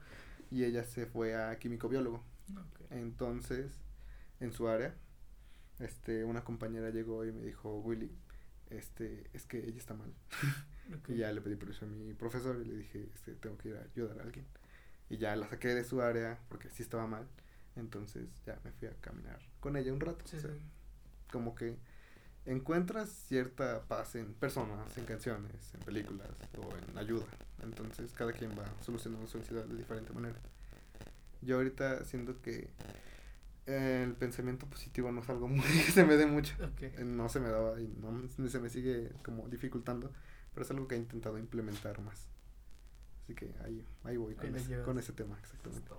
[0.52, 2.24] y ella se fue a químico biólogo.
[2.90, 3.72] Entonces,
[4.40, 4.96] en su área,
[5.80, 8.12] este, una compañera llegó y me dijo, Willy,
[8.70, 10.14] este, es que ella está mal.
[11.08, 13.78] y ya le pedí permiso a mi profesor y le dije, este, tengo que ir
[13.78, 14.46] a ayudar a alguien.
[15.10, 17.28] Y ya la saqué de su área porque sí estaba mal.
[17.76, 20.24] Entonces ya me fui a caminar con ella un rato.
[21.32, 21.78] Como que
[22.46, 27.26] encuentras cierta paz en personas, en canciones, en películas o en ayuda.
[27.64, 30.40] Entonces cada quien va solucionando su ansiedad de diferente manera.
[31.42, 32.70] Yo ahorita siento que
[33.66, 36.56] el pensamiento positivo no es algo muy que se me dé mucho.
[37.04, 40.12] No se me daba y no se me sigue como dificultando,
[40.56, 42.30] pero es algo que he intentado implementar más.
[43.24, 45.92] Así que ahí, ahí voy con, ese, con ese tema, exactamente.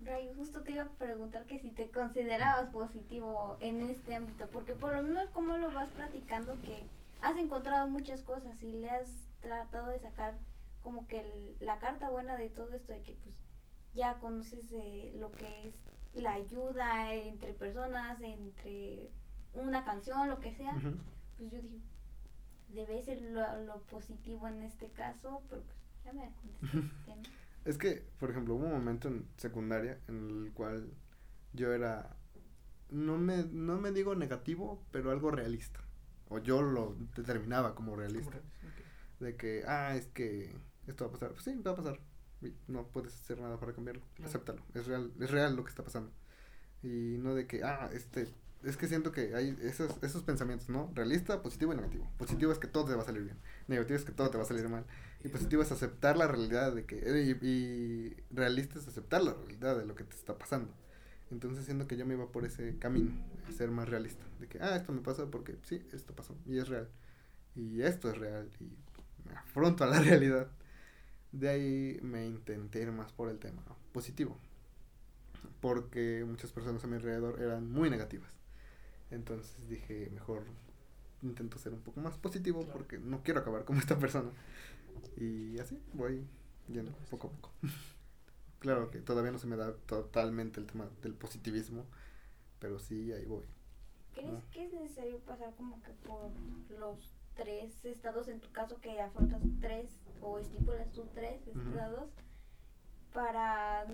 [0.00, 4.72] Ray, justo te iba a preguntar que si te considerabas positivo en este ámbito, porque
[4.72, 6.84] por lo menos como lo vas platicando que
[7.20, 9.08] has encontrado muchas cosas y le has
[9.42, 10.38] tratado de sacar
[10.82, 13.34] como que la carta buena de todo esto de que pues
[13.94, 15.74] ya conoces de lo que es
[16.14, 19.10] la ayuda entre personas, entre
[19.52, 20.72] una canción, lo que sea,
[21.36, 21.78] pues yo digo,
[22.68, 25.78] debe ser lo, lo positivo en este caso, pero pues
[27.64, 30.90] es que, por ejemplo, hubo un momento en secundaria en el cual
[31.52, 32.16] yo era,
[32.90, 35.80] no me, no me digo negativo, pero algo realista.
[36.28, 38.40] O yo lo determinaba como realista.
[39.20, 40.54] De que, ah, es que
[40.86, 41.30] esto va a pasar.
[41.32, 42.00] Pues sí, va a pasar.
[42.68, 44.02] no puedes hacer nada para cambiarlo.
[44.22, 44.62] Acéptalo.
[44.74, 46.12] Es real, es real lo que está pasando.
[46.82, 48.28] Y no de que, ah, este,
[48.64, 50.90] es que siento que hay esos, esos pensamientos, ¿no?
[50.94, 52.10] Realista, positivo y negativo.
[52.18, 53.36] Positivo es que todo te va a salir bien.
[53.68, 54.84] Negativo es que todo te va a salir mal.
[55.22, 56.96] Y positivo es aceptar la realidad de que...
[56.96, 60.72] Y, y realista es aceptar la realidad de lo que te está pasando.
[61.30, 63.12] Entonces siento que yo me iba por ese camino,
[63.56, 64.24] ser más realista.
[64.40, 66.88] De que, ah, esto me pasa porque sí, esto pasó y es real.
[67.54, 68.76] Y esto es real y
[69.28, 70.48] me afronto a la realidad.
[71.32, 74.38] De ahí me intenté ir más por el tema positivo.
[75.60, 78.37] Porque muchas personas a mi alrededor eran muy negativas.
[79.10, 80.44] Entonces dije, mejor
[81.22, 84.30] intento ser un poco más positivo porque no quiero acabar como esta persona.
[85.16, 86.24] Y así voy
[86.68, 87.50] yendo poco a poco.
[88.58, 91.84] claro que todavía no se me da totalmente el tema del positivismo,
[92.60, 93.44] pero sí, ahí voy.
[94.14, 96.30] ¿Crees que es necesario pasar como que por
[96.78, 102.10] los tres estados, en tu caso que afrontas tres o estipulas tú tres estados,
[103.12, 103.86] para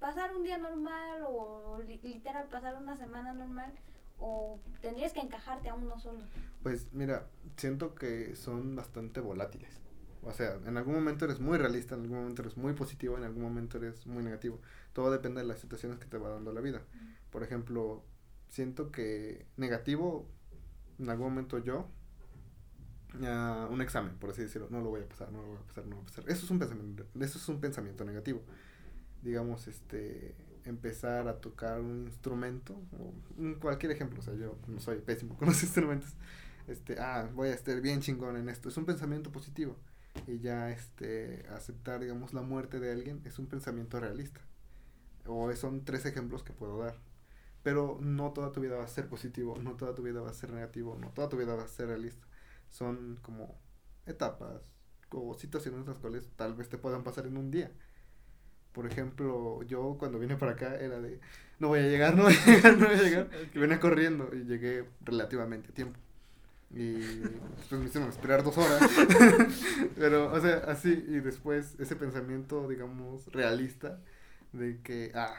[0.00, 3.72] pasar un día normal o literal pasar una semana normal?
[4.18, 6.20] O tendrías que encajarte a uno solo?
[6.62, 9.80] Pues mira, siento que son bastante volátiles.
[10.22, 13.24] O sea, en algún momento eres muy realista, en algún momento eres muy positivo, en
[13.24, 14.60] algún momento eres muy negativo.
[14.92, 16.82] Todo depende de las situaciones que te va dando la vida.
[17.30, 18.04] Por ejemplo,
[18.48, 20.26] siento que negativo,
[20.98, 21.88] en algún momento yo,
[23.14, 25.66] uh, un examen, por así decirlo, no lo voy a pasar, no lo voy a
[25.66, 26.24] pasar, no lo voy a pasar.
[26.28, 28.42] Eso es un pensamiento, eso es un pensamiento negativo.
[29.22, 30.34] Digamos, este,
[30.68, 33.14] empezar a tocar un instrumento, o
[33.60, 36.14] cualquier ejemplo, o sea, yo no soy pésimo con los instrumentos,
[36.66, 39.76] este, ah, voy a estar bien chingón en esto, es un pensamiento positivo,
[40.26, 44.40] y ya, este, aceptar, digamos, la muerte de alguien es un pensamiento realista,
[45.26, 46.96] o son tres ejemplos que puedo dar,
[47.62, 50.34] pero no toda tu vida va a ser positivo, no toda tu vida va a
[50.34, 52.26] ser negativo, no toda tu vida va a ser realista,
[52.70, 53.58] son como
[54.06, 54.62] etapas
[55.10, 57.72] o situaciones las cuales tal vez te puedan pasar en un día,
[58.78, 61.18] por ejemplo, yo cuando vine para acá era de,
[61.58, 63.28] no voy a llegar, no voy a llegar, no voy a llegar.
[63.52, 65.98] Y venía corriendo y llegué relativamente a tiempo.
[66.70, 68.88] Y después me hicieron esperar dos horas.
[69.96, 70.90] Pero, o sea, así.
[71.08, 73.98] Y después ese pensamiento, digamos, realista
[74.52, 75.34] de que, ah,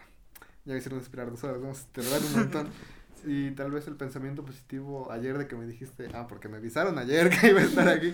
[0.66, 2.68] ya me hicieron esperar dos horas, vamos a tardar un montón.
[3.26, 6.98] Y tal vez el pensamiento positivo ayer de que me dijiste, ah, porque me avisaron
[6.98, 8.14] ayer que iba a estar aquí.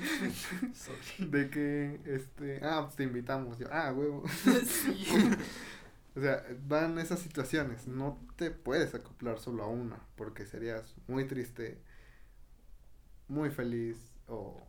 [1.20, 3.58] de que, este, ah, pues te invitamos.
[3.58, 4.24] Yo, ah, huevo.
[6.16, 7.88] o sea, van esas situaciones.
[7.88, 11.82] No te puedes acoplar solo a una, porque serías muy triste,
[13.28, 13.97] muy feliz
[14.28, 14.66] o,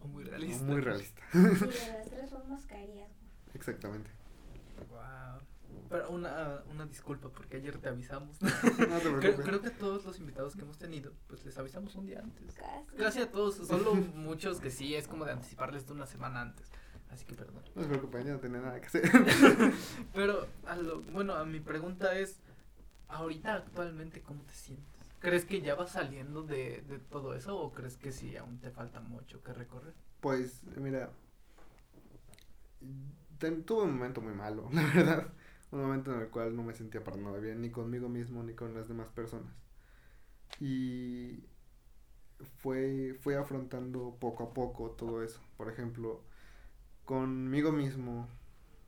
[0.00, 0.64] o muy realista.
[0.64, 1.22] muy realista.
[1.32, 3.10] Sí, de las tres formas caerías.
[3.54, 4.10] Exactamente.
[4.90, 5.35] Wow.
[5.88, 8.40] Pero una, una disculpa porque ayer te avisamos.
[8.42, 12.06] No te creo, que a todos los invitados que hemos tenido, pues les avisamos un
[12.06, 12.54] día antes.
[12.54, 12.96] Casi.
[12.96, 16.70] Casi a todos, solo muchos que sí, es como de anticiparles de una semana antes.
[17.10, 17.62] Así que perdón.
[17.74, 19.02] No se preocupen, yo no tenía nada que hacer.
[20.14, 22.40] Pero, a lo, bueno, a mi pregunta es,
[23.08, 24.86] ahorita actualmente, ¿cómo te sientes?
[25.20, 28.70] ¿Crees que ya vas saliendo de, de todo eso o crees que sí, aún te
[28.70, 29.94] falta mucho que recorrer?
[30.20, 31.10] Pues, mira,
[33.38, 35.28] ten- tuve un momento muy malo, la verdad.
[35.72, 38.54] Un momento en el cual no me sentía para nada bien, ni conmigo mismo, ni
[38.54, 39.52] con las demás personas.
[40.60, 41.44] Y
[42.58, 45.40] fue, fue afrontando poco a poco todo eso.
[45.56, 46.22] Por ejemplo,
[47.04, 48.28] conmigo mismo,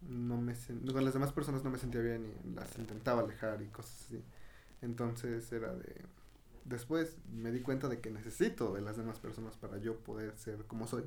[0.03, 0.55] no me
[0.93, 4.24] con las demás personas no me sentía bien y las intentaba alejar y cosas así.
[4.83, 6.05] Entonces era de...
[6.64, 10.64] Después me di cuenta de que necesito de las demás personas para yo poder ser
[10.66, 11.05] como soy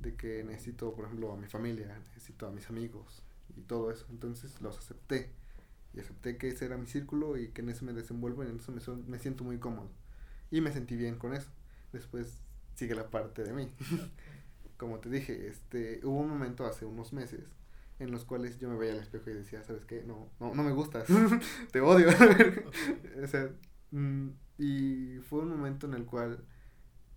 [0.00, 3.22] de que necesito, por ejemplo, a mi familia, necesito a mis amigos
[3.56, 4.06] y todo eso.
[4.10, 5.30] Entonces los acepté.
[5.94, 8.58] Y acepté que ese era mi círculo y que en eso me desenvuelvo y en
[8.58, 9.90] eso me, son- me siento muy cómodo.
[10.50, 11.50] Y me sentí bien con eso.
[11.92, 12.38] Después
[12.74, 13.70] sigue la parte de mí.
[14.76, 17.40] Como te dije, este, hubo un momento hace unos meses
[17.98, 20.02] en los cuales yo me veía al espejo y decía, ¿sabes qué?
[20.06, 21.08] No, no, no me gustas,
[21.72, 22.08] te odio.
[23.22, 23.50] o sea,
[23.90, 24.28] mm,
[24.58, 26.44] y fue un momento en el cual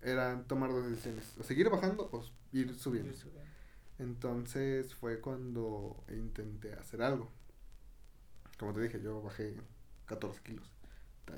[0.01, 2.23] era tomar dos decisiones, o seguir bajando o
[2.53, 3.13] ir subiendo.
[3.99, 7.31] Entonces fue cuando intenté hacer algo.
[8.57, 9.55] Como te dije, yo bajé
[10.05, 10.71] 14 kilos.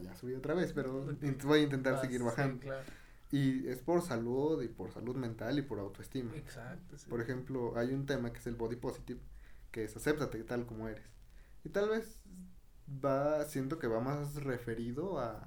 [0.02, 1.06] Ya subí otra vez, pero
[1.44, 2.60] voy a intentar seguir sí, bajando.
[2.62, 2.86] claro.
[3.32, 6.32] Y es por salud y por salud mental y por autoestima.
[6.36, 6.98] Exacto.
[6.98, 7.10] sí.
[7.10, 9.20] Por ejemplo, hay un tema que es el body positive,
[9.72, 11.06] que es acéptate tal como eres.
[11.64, 12.24] Y tal vez
[12.90, 15.46] va, siento que va más referido a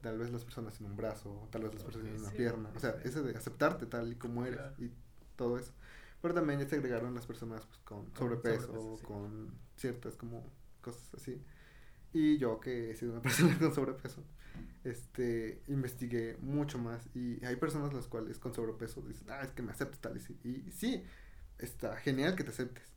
[0.00, 2.70] tal vez las personas en un brazo, tal vez las personas en Ok, una pierna.
[2.74, 4.74] O sea, ese de aceptarte tal y como eres Claro.
[4.78, 4.92] y
[5.36, 5.72] todo eso.
[6.20, 9.04] Pero también ya se agregaron las personas pues, con sobrepeso, sobrepeso, sí.
[9.04, 10.50] con ciertas como
[10.80, 11.42] cosas así.
[12.12, 14.24] Y yo que he sido una persona con sobrepeso,
[14.84, 19.62] este, investigué mucho más y hay personas las cuales con sobrepeso dicen, ah, es que
[19.62, 20.38] me acepto tal y sí.
[20.42, 21.02] Y sí,
[21.58, 22.92] está genial que te aceptes,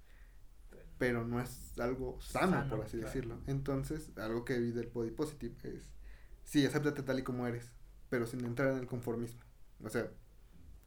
[0.97, 3.07] pero no es algo sano, Sano, por así claro.
[3.07, 3.41] decirlo.
[3.47, 5.91] Entonces, algo que vi del body positive es,
[6.43, 7.72] sí, acéptate tal y como eres,
[8.09, 9.41] pero sin entrar en el conformismo.
[9.84, 10.11] O sea,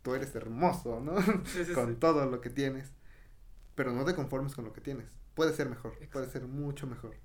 [0.03, 1.21] tú eres hermoso, ¿no?
[1.45, 1.97] Sí, sí, con sí.
[1.97, 2.91] todo lo que tienes,
[3.75, 5.09] pero no te conformes con lo que tienes.
[5.35, 7.17] Puede ser mejor, puede ser mucho mejor.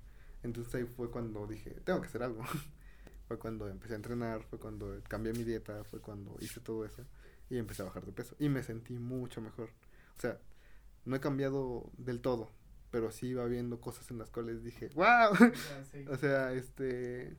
[0.42, 2.42] Entonces ahí fue cuando dije, tengo que hacer algo.
[3.28, 7.04] fue cuando empecé a entrenar, fue cuando cambié mi dieta, fue cuando hice todo eso
[7.50, 9.70] y empecé a bajar de peso y me sentí mucho mejor.
[10.16, 10.38] O sea,
[11.04, 12.50] no he cambiado del todo,
[12.90, 15.32] pero sí iba viendo cosas en las cuales dije, wow.
[16.10, 17.36] O sea, este,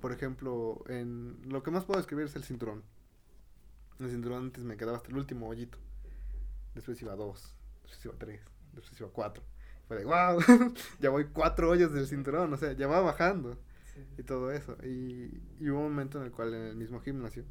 [0.00, 2.82] por ejemplo, en lo que más puedo describir es el cinturón.
[4.00, 5.78] El cinturón antes me quedaba hasta el último hoyito.
[6.74, 8.40] Después iba a dos, después iba a tres,
[8.72, 9.42] después iba a cuatro.
[9.86, 10.40] Fue de, wow,
[11.00, 13.58] ya voy cuatro hoyos del cinturón, o sea, ya va bajando
[13.94, 14.76] Sí, y todo eso.
[14.82, 17.44] Y, y hubo un momento en el cual en el mismo gimnasio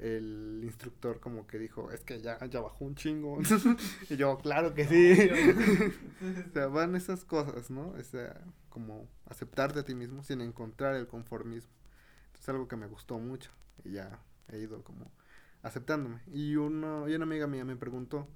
[0.00, 3.38] el instructor como que dijo, es que ya, ya bajó un chingo.
[4.10, 5.30] y yo, claro que sí.
[6.50, 7.90] o sea, van esas cosas, ¿no?
[7.90, 11.72] O sea, como aceptarte a ti mismo sin encontrar el conformismo.
[12.26, 13.50] Entonces algo que me gustó mucho
[13.84, 14.18] y ya
[14.48, 15.10] he ido como
[15.62, 16.20] aceptándome.
[16.32, 18.28] Y, uno, y una amiga mía me preguntó,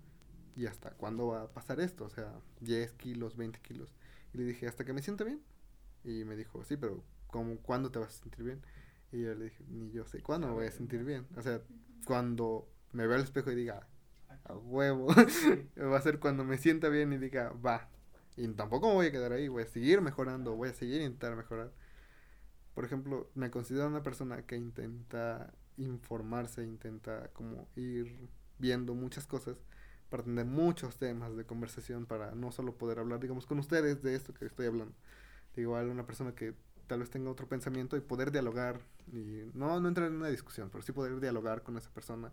[0.56, 2.04] ¿y hasta cuándo va a pasar esto?
[2.04, 3.88] O sea, 10 kilos, 20 kilos.
[4.32, 5.42] Y le dije, hasta que me sienta bien.
[6.04, 8.62] Y me dijo, sí, pero ¿cómo, ¿cuándo te vas a sentir bien?
[9.12, 11.26] Y yo le dije, ni yo sé cuándo me voy a sentir bien.
[11.36, 11.62] O sea,
[12.04, 13.86] cuando me vea al espejo y diga,
[14.44, 15.06] a huevo,
[15.78, 17.88] va a ser cuando me sienta bien y diga, va.
[18.36, 21.36] Y tampoco me voy a quedar ahí, voy a seguir mejorando, voy a seguir intentar
[21.36, 21.72] mejorar.
[22.74, 29.56] Por ejemplo, me considero una persona que intenta informarse, intenta como ir viendo muchas cosas
[30.08, 34.14] para tener muchos temas de conversación para no solo poder hablar, digamos, con ustedes de
[34.14, 34.94] esto que estoy hablando.
[35.56, 36.54] Igual una persona que
[36.86, 38.80] tal vez tenga otro pensamiento y poder dialogar
[39.12, 42.32] y no, no entrar en una discusión, pero sí poder dialogar con esa persona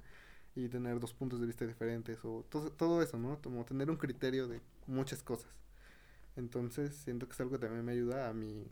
[0.56, 3.42] y tener dos puntos de vista diferentes o todo, todo eso, ¿no?
[3.42, 5.50] Como tener un criterio de muchas cosas.
[6.36, 8.68] Entonces siento que es algo que también me ayuda a mí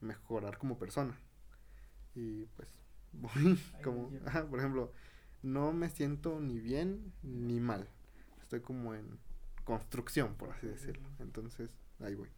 [0.00, 1.18] mejorar como persona.
[2.14, 2.68] Y pues
[3.12, 4.92] voy como, ajá, por ejemplo,
[5.42, 7.88] no me siento ni bien ni mal.
[8.40, 9.18] Estoy como en
[9.64, 11.08] construcción, por así decirlo.
[11.18, 12.28] Entonces, ahí voy.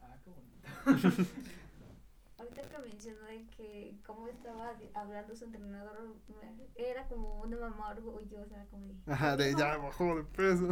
[0.00, 1.24] Ah, qué bonito.
[2.38, 6.14] Ahorita que mencionó de que cómo estaba hablando su entrenador,
[6.74, 9.12] era como una mamá orgullosa, como de...
[9.12, 10.70] Ajá, de ya bajó de peso.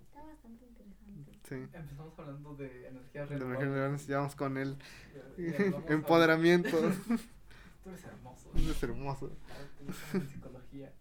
[0.00, 1.37] Está bastante interesante.
[1.48, 1.54] Sí.
[1.72, 3.68] Empezamos hablando de energías De renovables.
[3.70, 4.76] renovables, ya vamos con el
[5.88, 6.68] empoderamiento.
[7.84, 8.50] Tú eres hermoso.
[8.82, 9.28] Hermoso.
[9.78, 10.92] Tú estás en psicología.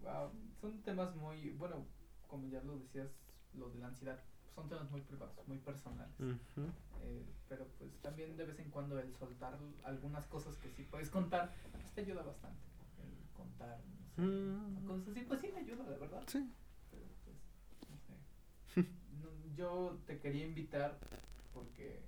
[0.00, 0.30] Wow.
[0.60, 1.86] Son temas muy, bueno,
[2.28, 3.08] como ya lo decías,
[3.54, 4.18] lo de la ansiedad,
[4.54, 6.10] son temas muy privados, muy personales.
[6.20, 11.10] Eh, pero pues también de vez en cuando el soltar algunas cosas que sí puedes
[11.10, 12.60] contar, pues te ayuda bastante.
[13.02, 14.86] El contar, no sé, Mm.
[14.86, 16.22] cosas así, pues sí me ayuda, de verdad.
[16.26, 16.52] Sí.
[16.90, 17.36] Pero pues,
[17.90, 18.86] no sé.
[19.22, 20.98] No, yo te quería invitar
[21.52, 22.00] porque,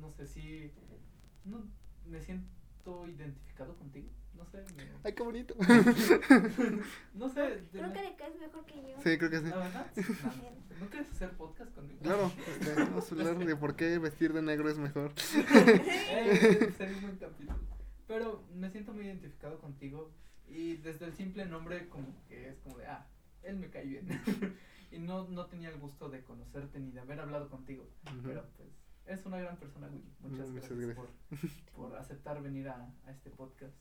[0.00, 0.70] no sé si,
[1.44, 1.64] no,
[2.06, 4.08] me siento identificado contigo.
[4.34, 5.54] No sé, me- Ay, qué bonito.
[7.14, 7.40] no sé.
[7.42, 8.96] de Creo la- que le caes mejor que yo.
[9.02, 9.50] Sí, creo que sí.
[9.50, 12.00] La verdad, no, ¿no quieres hacer podcast conmigo?
[12.02, 15.12] Claro, este, vamos a hablar de por qué vestir de negro es mejor.
[16.14, 17.58] Eh, sería un buen capítulo.
[18.06, 20.10] Pero me siento muy identificado contigo
[20.48, 23.06] y desde el simple nombre como que es como de, ah,
[23.42, 24.06] él me cae bien.
[24.92, 27.88] Y no, no tenía el gusto de conocerte ni de haber hablado contigo.
[28.22, 28.68] Pero pues
[29.06, 30.04] es una gran persona, Willy.
[30.20, 30.96] Muchas, Muchas gracias, gracias.
[30.96, 31.10] Por,
[31.90, 33.74] por aceptar venir a, a este podcast.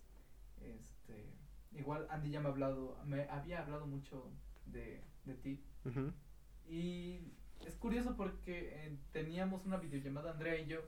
[0.62, 1.26] Este,
[1.74, 4.32] igual Andy ya me ha hablado, me había hablado mucho
[4.66, 5.64] de, de ti.
[6.68, 7.34] Y
[7.66, 10.80] es curioso porque eh, teníamos una videollamada Andrea y yo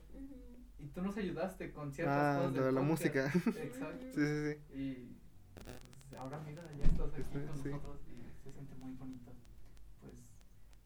[0.79, 2.87] y tú nos ayudaste con ciertas Ah, cosas de la podcast.
[2.89, 3.25] música.
[3.63, 4.05] Exacto.
[4.13, 4.75] Sí, sí, sí.
[4.79, 5.17] Y
[5.63, 7.69] pues, ahora mira, ya estás aquí con sí.
[7.69, 9.32] nosotros y se siente muy bonito.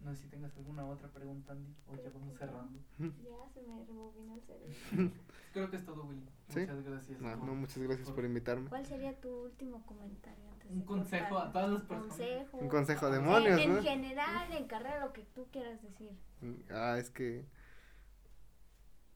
[0.07, 2.79] No sé si tengas alguna otra pregunta, Andy, o ya vamos cerrando.
[2.97, 5.11] Ya se me rebobinó el cerebro.
[5.53, 6.25] Creo que es todo, Willy.
[6.47, 6.61] Sí.
[6.61, 7.19] Muchas gracias.
[7.19, 8.69] No, por- no, muchas gracias por- por invitarme.
[8.69, 11.47] ¿Cuál sería tu último comentario antes Un de consejo cortar?
[11.49, 12.07] a todas las personas.
[12.07, 12.57] Consejo.
[12.57, 13.77] Un consejo, Ah, demonios, en, ¿no?
[13.79, 16.11] en general, en carrera, lo que tú quieras decir.
[16.71, 17.45] Ah, es que.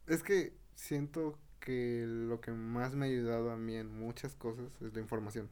[0.07, 4.69] Es que siento que lo que más me ha ayudado a mí en muchas cosas
[4.81, 5.47] es la información.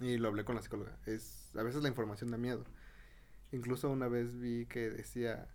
[0.00, 0.98] Y lo hablé con la psicóloga.
[1.06, 2.64] Es, a veces la información da miedo.
[3.52, 5.48] Incluso una vez vi que decía,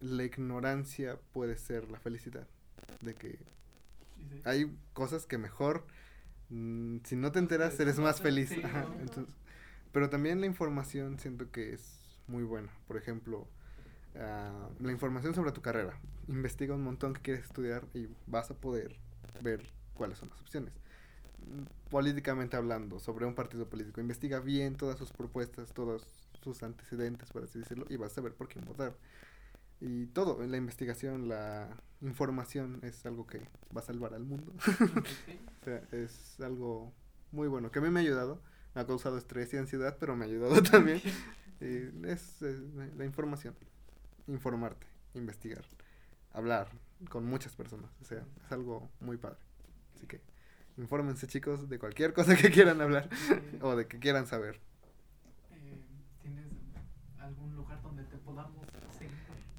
[0.00, 2.46] la ignorancia puede ser la felicidad.
[3.00, 3.38] De que
[4.44, 5.86] hay cosas que mejor,
[6.50, 8.52] mm, si no te enteras, eres más feliz.
[9.00, 9.34] entonces,
[9.92, 12.70] pero también la información siento que es muy buena.
[12.86, 13.48] Por ejemplo,
[14.16, 15.98] ah, la información sobre tu carrera.
[16.28, 18.96] Investiga un montón que quieres estudiar y vas a poder
[19.42, 20.72] ver cuáles son las opciones.
[21.46, 27.30] Mm, Políticamente hablando, sobre un partido político, investiga bien todas sus propuestas, todos sus antecedentes,
[27.30, 28.94] por así decirlo, y vas a saber por quién votar.
[29.80, 31.68] Y todo, la investigación, la
[32.00, 33.40] información es algo que
[33.76, 34.52] va a salvar al mundo.
[35.60, 36.92] O sea, es algo
[37.30, 38.40] muy bueno, que a mí me ha ayudado.
[38.74, 41.00] Me ha causado estrés y ansiedad, pero me ha ayudado también.
[41.60, 43.54] Y es, eh, la información.
[44.26, 45.64] Informarte, investigar,
[46.32, 46.68] hablar
[47.08, 47.90] con muchas personas.
[48.00, 49.38] O sea, es algo muy padre.
[49.94, 50.20] Así que
[50.76, 53.08] infórmense chicos de cualquier cosa que quieran hablar
[53.60, 54.60] o de que quieran saber.
[55.50, 55.82] Eh,
[56.22, 56.46] ¿Tienes
[57.18, 58.66] algún lugar donde te podamos
[58.98, 59.12] seguir?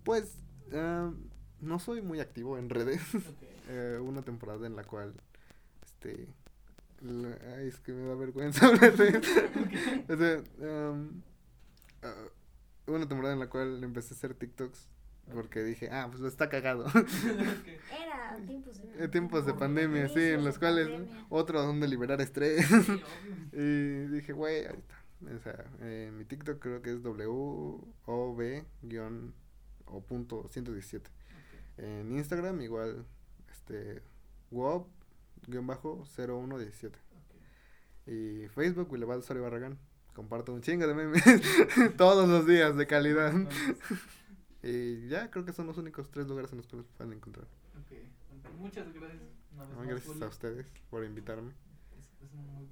[0.03, 0.37] Pues
[0.73, 1.11] ah,
[1.61, 3.01] no soy muy activo en redes.
[3.15, 3.23] Ok.
[3.69, 5.13] Eh, una temporada en la cual
[5.85, 6.27] este
[6.99, 9.21] la- ay, es que me da vergüenza hablar de
[10.09, 11.21] o sea, am,
[12.01, 12.13] ah,
[12.87, 14.89] una temporada en la cual empecé a hacer TikToks
[15.33, 16.85] porque dije, ah, pues está cagado.
[16.93, 21.25] Era tiempos de En tiempos de pandemia, sí, en los cuales pandemia.
[21.29, 22.67] otro donde liberar estrés.
[22.67, 23.01] Sí,
[23.53, 24.95] y dije, güey, ahí está.
[25.33, 29.33] O sea, eh, mi TikTok creo que es WOB guion
[29.93, 31.09] o punto 117.
[31.09, 31.79] Ok.
[31.79, 33.05] En Instagram igual,
[33.51, 34.01] este,
[34.51, 34.87] WOB
[35.47, 36.97] guion bajo 0117.
[36.97, 38.07] Ok.
[38.11, 39.77] Y Facebook, Wilebal Osorio Barragán.
[40.13, 41.23] Comparto un chingo de memes
[41.97, 43.33] todos los días de calidad.
[44.65, 47.45] Y ya creo que son los únicos tres lugares en los que los pueden encontrar.
[48.57, 49.21] Muchas gracias.
[49.53, 50.23] Una vez No, más, gracias Juli.
[50.23, 51.49] a ustedes por invitarme.
[51.51, 52.65] Es, es muy.